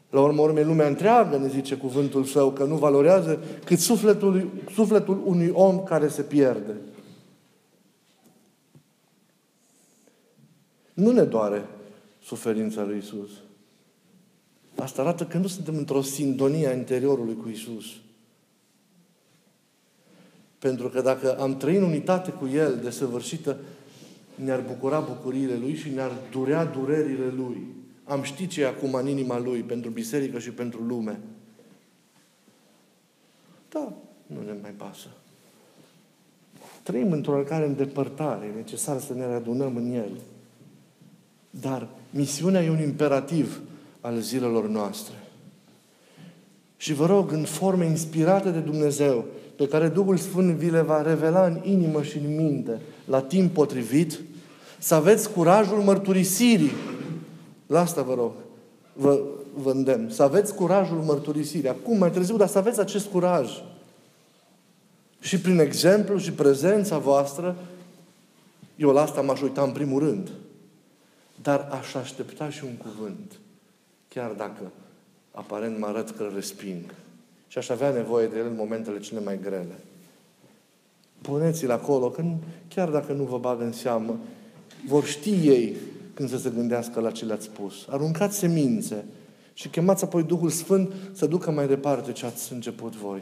La 0.10 0.22
urmă 0.22 0.42
urmei, 0.42 0.64
lumea 0.64 0.88
întreagă 0.88 1.38
ne 1.38 1.48
zice 1.48 1.76
cuvântul 1.76 2.24
său 2.24 2.52
că 2.52 2.64
nu 2.64 2.76
valorează 2.76 3.44
cât 3.66 3.80
sufletul, 3.80 4.52
sufletul 4.74 5.22
unui 5.26 5.50
om 5.54 5.84
care 5.84 6.08
se 6.08 6.22
pierde. 6.22 6.76
Nu 10.94 11.12
ne 11.12 11.24
doare 11.24 11.66
suferința 12.26 12.84
lui 12.84 12.98
Isus. 12.98 13.30
Asta 14.76 15.02
arată 15.02 15.26
că 15.26 15.38
nu 15.38 15.48
suntem 15.48 15.78
într-o 15.78 16.02
sintonie 16.02 16.68
a 16.68 16.74
interiorului 16.74 17.36
cu 17.36 17.50
Isus. 17.50 17.86
Pentru 20.60 20.90
că 20.90 21.02
dacă 21.02 21.40
am 21.40 21.58
trăit 21.58 21.78
în 21.78 21.84
unitate 21.84 22.32
cu 22.32 22.48
El 22.48 22.80
desăvârșită, 22.84 23.58
ne-ar 24.36 24.62
bucura 24.62 25.00
bucuriile 25.00 25.56
Lui 25.56 25.76
și 25.76 25.90
ne-ar 25.90 26.12
durea 26.32 26.66
durerile 26.66 27.30
Lui. 27.36 27.68
Am 28.04 28.22
ști 28.22 28.48
ce 28.48 28.62
e 28.62 28.68
acum 28.68 28.94
în 28.94 29.08
inima 29.08 29.40
Lui 29.40 29.62
pentru 29.62 29.90
biserică 29.90 30.40
și 30.40 30.52
pentru 30.52 30.82
lume. 30.82 31.20
Da, 33.70 33.94
nu 34.28 34.42
ne 34.42 34.56
mai 34.62 34.72
pasă. 34.72 35.08
Trăim 36.84 37.12
într-o 37.12 37.32
oarecare 37.32 37.66
îndepărtare. 37.66 38.46
E 38.46 38.56
necesar 38.56 39.00
să 39.00 39.14
ne 39.14 39.26
readunăm 39.26 39.76
în 39.76 39.92
El. 39.92 40.12
Dar 41.62 41.88
misiunea 42.10 42.64
e 42.64 42.70
un 42.70 42.82
imperativ 42.82 43.62
al 44.02 44.20
zilelor 44.20 44.68
noastre. 44.68 45.14
Și 46.78 46.94
vă 46.94 47.06
rog, 47.06 47.32
în 47.32 47.44
forme 47.44 47.86
inspirate 47.86 48.50
de 48.50 48.60
Dumnezeu, 48.60 49.26
pe 49.56 49.68
care 49.68 49.88
Duhul 49.88 50.18
Sfânt 50.18 50.52
vi 50.52 50.70
le 50.70 50.82
va 50.82 51.02
revela 51.02 51.46
în 51.46 51.60
inimă 51.64 52.04
și 52.04 52.18
în 52.18 52.36
minte, 52.36 52.82
la 53.06 53.22
timp 53.22 53.54
potrivit, 53.54 54.20
să 54.80 54.96
aveți 54.96 55.32
curajul 55.32 55.78
mărturisirii. 55.78 56.72
La 57.68 57.80
asta 57.80 58.02
vă 58.02 58.14
rog, 58.14 58.32
vă, 58.94 59.20
vă 59.54 59.72
îndemn. 59.72 60.10
Să 60.10 60.24
aveți 60.24 60.56
curajul 60.56 60.98
mărturisirii. 60.98 61.70
Acum, 61.70 61.98
mai 61.98 62.12
târziu, 62.12 62.38
dar 62.38 62.48
să 62.48 62.58
aveți 62.58 62.80
acest 62.80 63.08
curaj. 63.08 63.50
Și 65.20 65.40
prin 65.40 65.60
exemplu 65.60 66.18
și 66.18 66.32
prezența 66.32 66.98
voastră, 66.98 67.56
eu 68.76 68.90
la 68.90 69.02
asta 69.02 69.22
m-aș 69.22 69.42
uita 69.42 69.62
în 69.62 69.72
primul 69.72 70.00
rând. 70.00 70.32
Dar 71.42 71.68
aș 71.72 71.94
aștepta 71.94 72.50
și 72.50 72.64
un 72.64 72.76
cuvânt. 72.76 73.40
Chiar 74.08 74.32
dacă 74.32 74.72
aparent 75.32 75.80
mă 75.80 75.86
arăt 75.86 76.10
că 76.10 76.24
îl 76.24 76.32
resping. 76.36 76.94
Și 77.48 77.58
aș 77.58 77.70
avea 77.70 77.90
nevoie 77.90 78.28
de 78.28 78.38
el 78.38 78.46
în 78.46 78.56
momentele 78.56 79.00
cele 79.00 79.20
mai 79.20 79.40
grele. 79.40 79.80
Puneți-l 81.22 81.72
acolo, 81.72 82.10
că 82.10 82.24
chiar 82.68 82.90
dacă 82.90 83.14
nu 83.14 83.24
vă 83.24 83.38
bagă 83.38 83.64
în 83.64 83.72
seamă, 83.72 84.20
vor 84.88 85.06
ști 85.06 85.48
ei 85.48 85.76
când 86.14 86.30
să 86.30 86.38
se 86.38 86.50
gândească 86.50 87.00
la 87.00 87.12
ce 87.12 87.26
le-ați 87.26 87.46
spus. 87.46 87.86
Aruncați 87.90 88.38
semințe 88.38 89.06
și 89.54 89.68
chemați 89.68 90.04
apoi 90.04 90.24
Duhul 90.24 90.50
Sfânt 90.50 90.94
să 91.14 91.26
ducă 91.26 91.52
mai 91.52 91.68
departe 91.68 92.12
ce 92.12 92.26
ați 92.26 92.54
început 92.54 92.96
voi. 92.96 93.22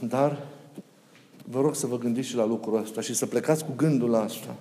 Dar 0.00 0.46
vă 1.44 1.60
rog 1.60 1.74
să 1.76 1.86
vă 1.86 1.98
gândiți 1.98 2.28
și 2.28 2.36
la 2.36 2.44
lucrul 2.44 2.80
ăsta 2.80 3.00
și 3.00 3.14
să 3.14 3.26
plecați 3.26 3.64
cu 3.64 3.72
gândul 3.76 4.10
la 4.10 4.22
asta. 4.22 4.54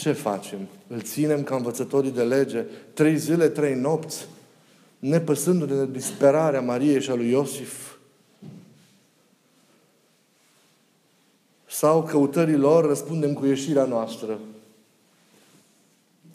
Ce 0.00 0.12
facem? 0.12 0.58
Îl 0.86 1.00
ținem 1.00 1.42
ca 1.42 1.56
învățătorii 1.56 2.10
de 2.10 2.22
lege 2.22 2.64
trei 2.92 3.18
zile, 3.18 3.48
trei 3.48 3.74
nopți, 3.74 4.26
nepăsându-ne 4.98 5.74
de 5.74 5.86
disperarea 5.86 6.60
Mariei 6.60 7.00
și 7.00 7.10
a 7.10 7.14
lui 7.14 7.30
Iosif? 7.30 7.96
Sau 11.66 12.02
căutării 12.02 12.56
lor 12.56 12.86
răspundem 12.86 13.32
cu 13.32 13.46
ieșirea 13.46 13.84
noastră 13.84 14.38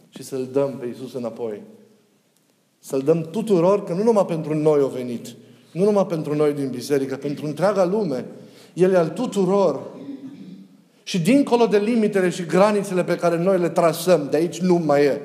și 0.10 0.23
să-L 0.23 0.47
dăm 0.51 0.78
pe 0.78 0.86
Iisus 0.86 1.13
înapoi. 1.13 1.62
Să-L 2.80 3.01
dăm 3.01 3.21
tuturor, 3.21 3.84
că 3.84 3.93
nu 3.93 4.04
numai 4.04 4.25
pentru 4.25 4.54
noi 4.54 4.80
au 4.80 4.88
venit, 4.88 5.36
nu 5.71 5.84
numai 5.84 6.06
pentru 6.06 6.36
noi 6.36 6.54
din 6.54 6.69
biserică, 6.69 7.15
pentru 7.15 7.45
întreaga 7.45 7.86
lume. 7.86 8.25
El 8.73 8.91
e 8.91 8.97
al 8.97 9.10
tuturor. 9.10 9.94
Și 11.07 11.21
dincolo 11.21 11.65
de 11.65 11.77
limitele 11.77 12.29
și 12.29 12.45
granițele 12.45 13.03
pe 13.03 13.15
care 13.15 13.37
noi 13.37 13.59
le 13.59 13.69
trasăm, 13.69 14.27
de 14.29 14.37
aici 14.37 14.59
nu 14.59 14.75
mai 14.75 15.03
e. 15.03 15.21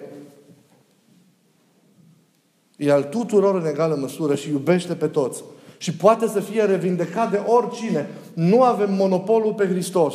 E 2.76 2.92
al 2.92 3.02
tuturor 3.02 3.54
în 3.54 3.66
egală 3.66 3.94
măsură 3.94 4.34
și 4.34 4.48
iubește 4.48 4.94
pe 4.94 5.06
toți. 5.06 5.42
Și 5.78 5.94
poate 5.94 6.26
să 6.26 6.40
fie 6.40 6.62
revindecat 6.62 7.30
de 7.30 7.36
oricine. 7.36 8.08
Nu 8.34 8.62
avem 8.62 8.94
monopolul 8.94 9.54
pe 9.54 9.66
Hristos. 9.68 10.14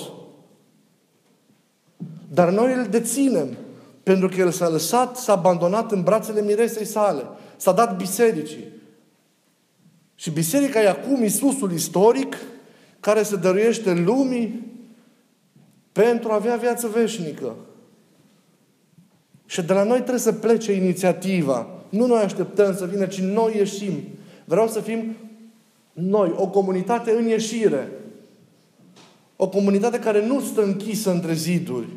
Dar 2.33 2.49
noi 2.49 2.73
îl 2.73 2.87
deținem. 2.89 3.57
Pentru 4.03 4.27
că 4.27 4.35
El 4.39 4.51
s-a 4.51 4.69
lăsat, 4.69 5.17
s-a 5.17 5.33
abandonat 5.33 5.91
în 5.91 6.03
brațele 6.03 6.41
miresei 6.41 6.85
sale. 6.85 7.23
S-a 7.57 7.71
dat 7.71 7.97
bisericii. 7.97 8.67
Și 10.15 10.31
biserica 10.31 10.81
e 10.81 10.89
acum 10.89 11.21
Iisusul 11.21 11.71
istoric 11.71 12.35
care 12.99 13.23
se 13.23 13.35
dăruiește 13.35 13.93
lumii 13.93 14.73
pentru 16.03 16.31
a 16.31 16.35
avea 16.35 16.55
viață 16.55 16.87
veșnică. 16.87 17.55
Și 19.45 19.61
de 19.61 19.73
la 19.73 19.83
noi 19.83 19.97
trebuie 19.97 20.19
să 20.19 20.31
plece 20.31 20.71
inițiativa. 20.71 21.67
Nu 21.89 22.05
noi 22.05 22.21
așteptăm 22.21 22.75
să 22.75 22.85
vină, 22.85 23.05
ci 23.05 23.19
noi 23.19 23.55
ieșim. 23.55 23.93
Vreau 24.45 24.67
să 24.67 24.79
fim 24.79 25.15
noi, 25.93 26.33
o 26.35 26.47
comunitate 26.47 27.11
în 27.11 27.27
ieșire. 27.27 27.91
O 29.35 29.47
comunitate 29.47 29.99
care 29.99 30.25
nu 30.25 30.41
stă 30.41 30.63
închisă 30.63 31.11
între 31.11 31.33
ziduri 31.33 31.87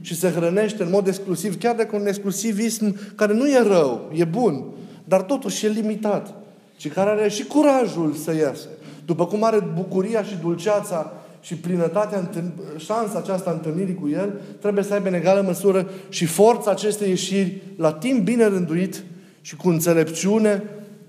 și 0.00 0.14
se 0.14 0.30
hrănește 0.30 0.82
în 0.82 0.90
mod 0.90 1.06
exclusiv, 1.06 1.58
chiar 1.58 1.74
dacă 1.76 1.96
un 1.96 2.06
exclusivism 2.06 3.14
care 3.14 3.32
nu 3.32 3.48
e 3.48 3.62
rău, 3.62 4.10
e 4.14 4.24
bun, 4.24 4.64
dar 5.04 5.22
totuși 5.22 5.66
e 5.66 5.68
limitat. 5.68 6.34
Și 6.76 6.88
care 6.88 7.10
are 7.10 7.28
și 7.28 7.44
curajul 7.44 8.14
să 8.14 8.34
iasă. 8.34 8.68
După 9.06 9.26
cum 9.26 9.44
are 9.44 9.60
bucuria 9.74 10.22
și 10.22 10.36
dulceața 10.36 11.12
și 11.48 11.54
plinătatea, 11.54 12.30
șansa 12.76 13.18
aceasta 13.18 13.50
întâlnirii 13.50 13.94
cu 13.94 14.08
El, 14.08 14.40
trebuie 14.60 14.84
să 14.84 14.92
aibă 14.92 15.08
în 15.08 15.14
egală 15.14 15.40
măsură 15.40 15.88
și 16.08 16.26
forța 16.26 16.70
acestei 16.70 17.08
ieșiri 17.08 17.62
la 17.76 17.92
timp 17.92 18.24
bine 18.24 18.46
rânduit 18.46 19.04
și 19.40 19.56
cu 19.56 19.68
înțelepciune 19.68 20.62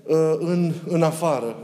uh, 0.06 0.16
în, 0.38 0.72
în 0.86 1.02
afară. 1.02 1.56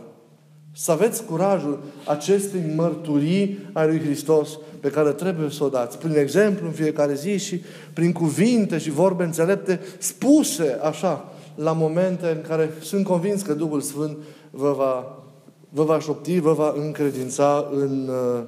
Să 0.73 0.93
aveți 0.93 1.25
curajul 1.25 1.83
acestei 2.07 2.73
mărturii 2.75 3.59
a 3.73 3.85
lui 3.85 4.01
Hristos 4.01 4.59
pe 4.81 4.89
care 4.89 5.11
trebuie 5.11 5.51
să 5.51 5.65
o 5.65 5.69
dați. 5.69 5.99
Prin 5.99 6.17
exemplu 6.17 6.67
în 6.67 6.73
fiecare 6.73 7.15
zi 7.15 7.39
și 7.39 7.63
prin 7.93 8.13
cuvinte 8.13 8.79
și 8.79 8.91
vorbe 8.91 9.25
înțelepte 9.25 9.81
spuse 9.99 10.79
așa 10.83 11.33
la 11.55 11.73
momente 11.73 12.27
în 12.27 12.49
care 12.49 12.71
sunt 12.81 13.05
convins 13.05 13.43
că 13.43 13.55
Duhul 13.55 13.81
Sfânt 13.81 14.17
vă 14.51 14.75
va, 14.77 15.23
vă 15.69 15.85
va 15.85 15.99
șopti, 15.99 16.39
vă 16.39 16.53
va 16.53 16.75
încredința 16.77 17.69
în, 17.73 18.09
uh, 18.09 18.43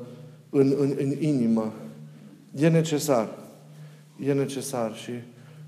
în, 0.50 0.74
în, 0.78 0.94
în 0.98 1.22
inimă. 1.22 1.72
E 2.54 2.68
necesar. 2.68 3.28
E 4.20 4.32
necesar 4.32 4.96
și 4.96 5.12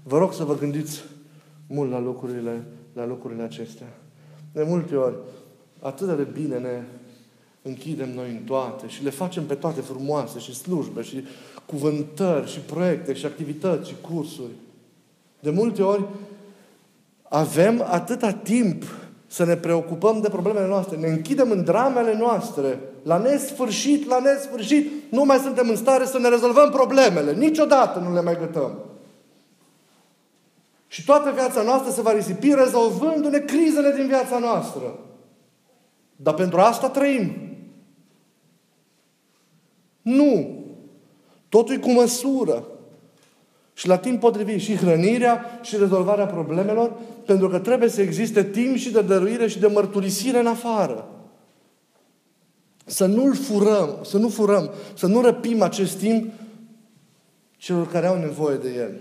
vă 0.02 0.18
rog 0.18 0.32
să 0.32 0.44
vă 0.44 0.56
gândiți 0.56 1.04
mult 1.66 1.90
la 1.90 1.98
lucrurile, 1.98 2.64
la 2.92 3.06
lucrurile 3.06 3.42
acestea. 3.42 3.86
De 4.52 4.62
multe 4.62 4.96
ori, 4.96 5.16
atât 5.80 6.16
de 6.16 6.26
bine 6.32 6.58
ne 6.58 6.82
închidem 7.62 8.14
noi 8.14 8.30
în 8.30 8.44
toate 8.44 8.88
și 8.88 9.04
le 9.04 9.10
facem 9.10 9.44
pe 9.44 9.54
toate 9.54 9.80
frumoase 9.80 10.38
și 10.38 10.54
slujbe 10.54 11.02
și 11.02 11.24
cuvântări 11.66 12.50
și 12.50 12.58
proiecte 12.58 13.12
și 13.12 13.26
activități 13.26 13.88
și 13.88 13.94
cursuri. 14.00 14.52
De 15.40 15.50
multe 15.50 15.82
ori 15.82 16.04
avem 17.22 17.82
atâta 17.86 18.32
timp 18.32 18.84
să 19.32 19.44
ne 19.44 19.56
preocupăm 19.56 20.20
de 20.20 20.28
problemele 20.28 20.66
noastre. 20.66 20.96
Ne 20.96 21.08
închidem 21.08 21.50
în 21.50 21.64
dramele 21.64 22.16
noastre. 22.16 22.80
La 23.02 23.18
nesfârșit, 23.18 24.06
la 24.06 24.18
nesfârșit, 24.18 24.90
nu 25.10 25.24
mai 25.24 25.36
suntem 25.36 25.68
în 25.68 25.76
stare 25.76 26.04
să 26.04 26.18
ne 26.18 26.28
rezolvăm 26.28 26.70
problemele. 26.70 27.32
Niciodată 27.32 27.98
nu 27.98 28.14
le 28.14 28.22
mai 28.22 28.38
gătăm. 28.38 28.78
Și 30.86 31.04
toată 31.04 31.30
viața 31.30 31.62
noastră 31.62 31.90
se 31.90 32.00
va 32.00 32.12
risipi 32.12 32.54
rezolvându-ne 32.54 33.38
crizele 33.38 33.92
din 33.96 34.06
viața 34.06 34.38
noastră. 34.38 34.98
Dar 36.16 36.34
pentru 36.34 36.58
asta 36.58 36.88
trăim. 36.88 37.32
Nu. 40.02 40.58
Totul 41.48 41.74
e 41.74 41.78
cu 41.78 41.90
măsură. 41.90 42.64
Și 43.80 43.88
la 43.88 43.98
timp 43.98 44.20
potrivit 44.20 44.60
și 44.60 44.76
hrănirea 44.76 45.60
și 45.62 45.76
rezolvarea 45.76 46.26
problemelor, 46.26 46.92
pentru 47.26 47.48
că 47.48 47.58
trebuie 47.58 47.88
să 47.88 48.00
existe 48.00 48.44
timp 48.44 48.76
și 48.76 48.90
de 48.90 49.00
dăruire 49.00 49.48
și 49.48 49.58
de 49.58 49.66
mărturisire 49.66 50.38
în 50.38 50.46
afară. 50.46 51.08
Să 52.84 53.06
nu-l 53.06 53.34
furăm, 53.34 53.98
să 54.04 54.18
nu 54.18 54.28
furăm, 54.28 54.70
să 54.94 55.06
nu 55.06 55.20
răpim 55.20 55.62
acest 55.62 55.98
timp 55.98 56.32
celor 57.56 57.88
care 57.88 58.06
au 58.06 58.18
nevoie 58.18 58.56
de 58.56 58.74
el. 58.76 58.92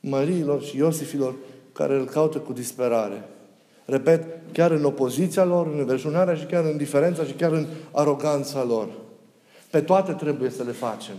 Măriilor 0.00 0.62
și 0.62 0.76
Iosifilor 0.76 1.34
care 1.72 1.94
îl 1.94 2.04
caută 2.04 2.38
cu 2.38 2.52
disperare. 2.52 3.24
Repet, 3.84 4.24
chiar 4.52 4.70
în 4.70 4.84
opoziția 4.84 5.44
lor, 5.44 5.66
în 5.66 5.78
înverșunarea 5.78 6.34
și 6.34 6.44
chiar 6.44 6.64
în 6.64 6.76
diferența 6.76 7.24
și 7.24 7.32
chiar 7.32 7.52
în 7.52 7.66
aroganța 7.92 8.64
lor. 8.64 8.88
Pe 9.70 9.80
toate 9.80 10.12
trebuie 10.12 10.50
să 10.50 10.62
le 10.62 10.72
facem. 10.72 11.14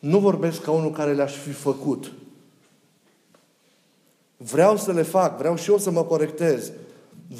Nu 0.00 0.18
vorbesc 0.18 0.62
ca 0.62 0.70
unul 0.70 0.90
care 0.90 1.12
le-aș 1.12 1.36
fi 1.36 1.50
făcut. 1.50 2.12
Vreau 4.36 4.76
să 4.76 4.92
le 4.92 5.02
fac, 5.02 5.38
vreau 5.38 5.56
și 5.56 5.70
eu 5.70 5.78
să 5.78 5.90
mă 5.90 6.02
corectez. 6.02 6.70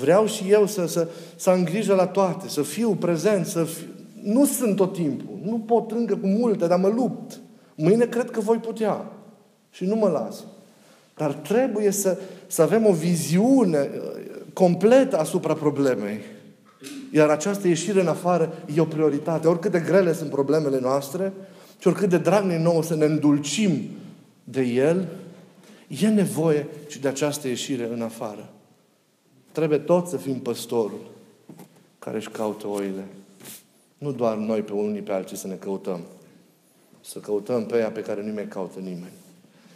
Vreau 0.00 0.26
și 0.26 0.50
eu 0.50 0.66
să, 0.66 0.86
să, 0.86 1.08
să 1.36 1.50
am 1.50 1.64
grijă 1.64 1.94
la 1.94 2.06
toate, 2.06 2.48
să 2.48 2.62
fiu 2.62 2.94
prezent, 2.94 3.46
să 3.46 3.64
fiu... 3.64 3.86
Nu 4.22 4.46
sunt 4.46 4.76
tot 4.76 4.92
timpul. 4.92 5.38
Nu 5.42 5.58
pot 5.58 5.90
încă 5.90 6.16
cu 6.16 6.26
multe, 6.26 6.66
dar 6.66 6.78
mă 6.78 6.88
lupt. 6.88 7.40
Mâine 7.74 8.04
cred 8.04 8.30
că 8.30 8.40
voi 8.40 8.56
putea. 8.56 9.04
Și 9.70 9.84
nu 9.84 9.94
mă 9.94 10.08
las. 10.08 10.44
Dar 11.16 11.32
trebuie 11.32 11.90
să, 11.90 12.18
să 12.46 12.62
avem 12.62 12.86
o 12.86 12.92
viziune 12.92 13.90
uh, 13.94 14.20
completă 14.52 15.18
asupra 15.18 15.54
problemei. 15.54 16.20
Iar 17.12 17.28
această 17.28 17.68
ieșire 17.68 18.00
în 18.00 18.08
afară 18.08 18.52
e 18.74 18.80
o 18.80 18.84
prioritate. 18.84 19.48
Oricât 19.48 19.70
de 19.70 19.82
grele 19.86 20.12
sunt 20.12 20.30
problemele 20.30 20.78
noastre 20.80 21.32
și 21.80 21.86
oricât 21.86 22.08
de 22.08 22.18
drag 22.18 22.44
ne 22.44 22.62
nouă 22.62 22.82
să 22.82 22.94
ne 22.94 23.04
îndulcim 23.04 23.80
de 24.44 24.62
El, 24.62 25.08
e 25.88 26.08
nevoie 26.08 26.66
și 26.88 27.00
de 27.00 27.08
această 27.08 27.48
ieșire 27.48 27.88
în 27.92 28.02
afară. 28.02 28.52
Trebuie 29.52 29.78
tot 29.78 30.06
să 30.06 30.16
fim 30.16 30.38
păstorul 30.38 31.00
care 31.98 32.16
își 32.16 32.28
caută 32.28 32.66
oile. 32.66 33.04
Nu 33.98 34.12
doar 34.12 34.36
noi 34.36 34.60
pe 34.60 34.72
unii 34.72 35.00
pe 35.00 35.12
alții 35.12 35.36
să 35.36 35.46
ne 35.46 35.54
căutăm. 35.54 36.00
Să 37.00 37.18
căutăm 37.18 37.66
pe 37.66 37.78
ea 37.78 37.90
pe 37.90 38.00
care 38.00 38.22
nu 38.22 38.32
mai 38.32 38.48
caută 38.48 38.78
nimeni. 38.78 39.12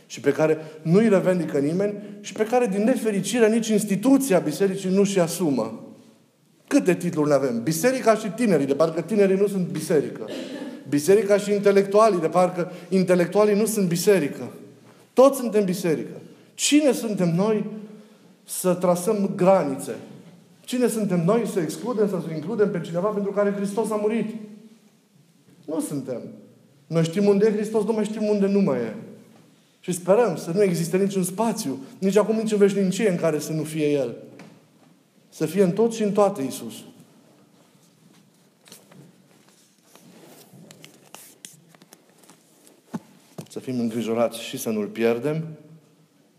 Și 0.07 0.21
pe 0.21 0.33
care 0.33 0.59
nu 0.83 0.99
îi 0.99 1.09
revendică 1.09 1.59
nimeni 1.59 1.95
și 2.21 2.33
pe 2.33 2.45
care, 2.45 2.67
din 2.67 2.83
nefericire, 2.83 3.49
nici 3.49 3.69
instituția 3.69 4.38
bisericii 4.38 4.90
nu 4.90 5.05
și 5.05 5.21
asumă. 5.21 5.85
Câte 6.67 6.95
titluri 6.95 7.29
ne 7.29 7.35
avem? 7.35 7.62
Biserica 7.62 8.14
și 8.14 8.29
tinerii, 8.29 8.67
de 8.67 8.75
parcă 8.75 9.01
tinerii 9.01 9.37
nu 9.37 9.47
sunt 9.47 9.67
biserică. 9.67 10.29
Biserica 10.88 11.37
și 11.37 11.53
intelectualii, 11.53 12.20
de 12.20 12.29
parcă 12.29 12.73
intelectualii 12.88 13.59
nu 13.59 13.66
sunt 13.66 13.88
biserică. 13.88 14.53
Toți 15.12 15.38
suntem 15.38 15.64
biserică. 15.64 16.20
Cine 16.55 16.92
suntem 16.92 17.35
noi 17.35 17.64
să 18.44 18.75
trasăm 18.75 19.33
granițe? 19.37 19.94
Cine 20.64 20.87
suntem 20.87 21.25
noi 21.25 21.47
să 21.53 21.61
excludem, 21.61 22.09
să 22.09 22.20
includem 22.35 22.70
pe 22.70 22.81
cineva 22.81 23.09
pentru 23.09 23.33
care 23.33 23.53
Hristos 23.53 23.90
a 23.90 23.97
murit? 23.97 24.35
Nu 25.64 25.81
suntem. 25.81 26.20
Noi 26.87 27.05
știm 27.05 27.27
unde 27.27 27.47
e 27.47 27.53
Hristos, 27.53 27.85
nu 27.85 27.92
mai 27.92 28.05
știm 28.05 28.23
unde 28.23 28.47
nu 28.47 28.61
mai 28.61 28.79
e. 28.79 28.94
Și 29.81 29.92
sperăm 29.92 30.37
să 30.37 30.51
nu 30.55 30.62
existe 30.62 30.97
niciun 30.97 31.23
spațiu, 31.23 31.79
nici 31.99 32.16
acum 32.16 32.37
nici 32.37 32.53
în 32.53 32.59
veșnicie 32.59 33.11
în 33.11 33.16
care 33.16 33.38
să 33.38 33.53
nu 33.53 33.62
fie 33.62 33.90
El. 33.90 34.16
Să 35.29 35.47
fie 35.47 35.62
în 35.62 35.70
tot 35.70 35.92
și 35.92 36.03
în 36.03 36.12
toate 36.12 36.42
Isus. 36.42 36.75
Să 43.55 43.61
fim 43.61 43.81
îngrijorați 43.81 44.40
și 44.40 44.59
să 44.59 44.71
nu-L 44.71 44.87
pierdem, 44.87 45.47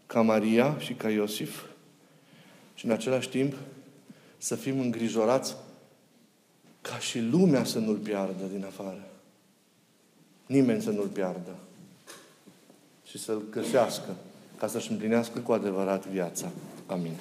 ca 0.05 0.21
Maria 0.21 0.77
și 0.79 0.93
ca 0.93 1.09
Iosif, 1.09 1.63
și 2.73 2.85
în 2.85 2.91
același 2.91 3.29
timp 3.29 3.53
să 4.37 4.55
fim 4.55 4.79
îngrijorați 4.79 5.55
ca 6.81 6.99
și 6.99 7.19
lumea 7.19 7.63
să 7.63 7.79
nu-L 7.79 7.95
piardă 7.95 8.43
din 8.51 8.65
afară. 8.65 9.07
Nimeni 10.45 10.81
să 10.81 10.89
nu-L 10.89 11.07
piardă. 11.07 11.55
Și 13.05 13.17
să-L 13.17 13.41
găsească 13.49 14.15
ca 14.57 14.67
să-și 14.67 14.91
împlinească 14.91 15.39
cu 15.39 15.51
adevărat 15.51 16.07
viața. 16.07 16.51
Amin. 16.85 17.13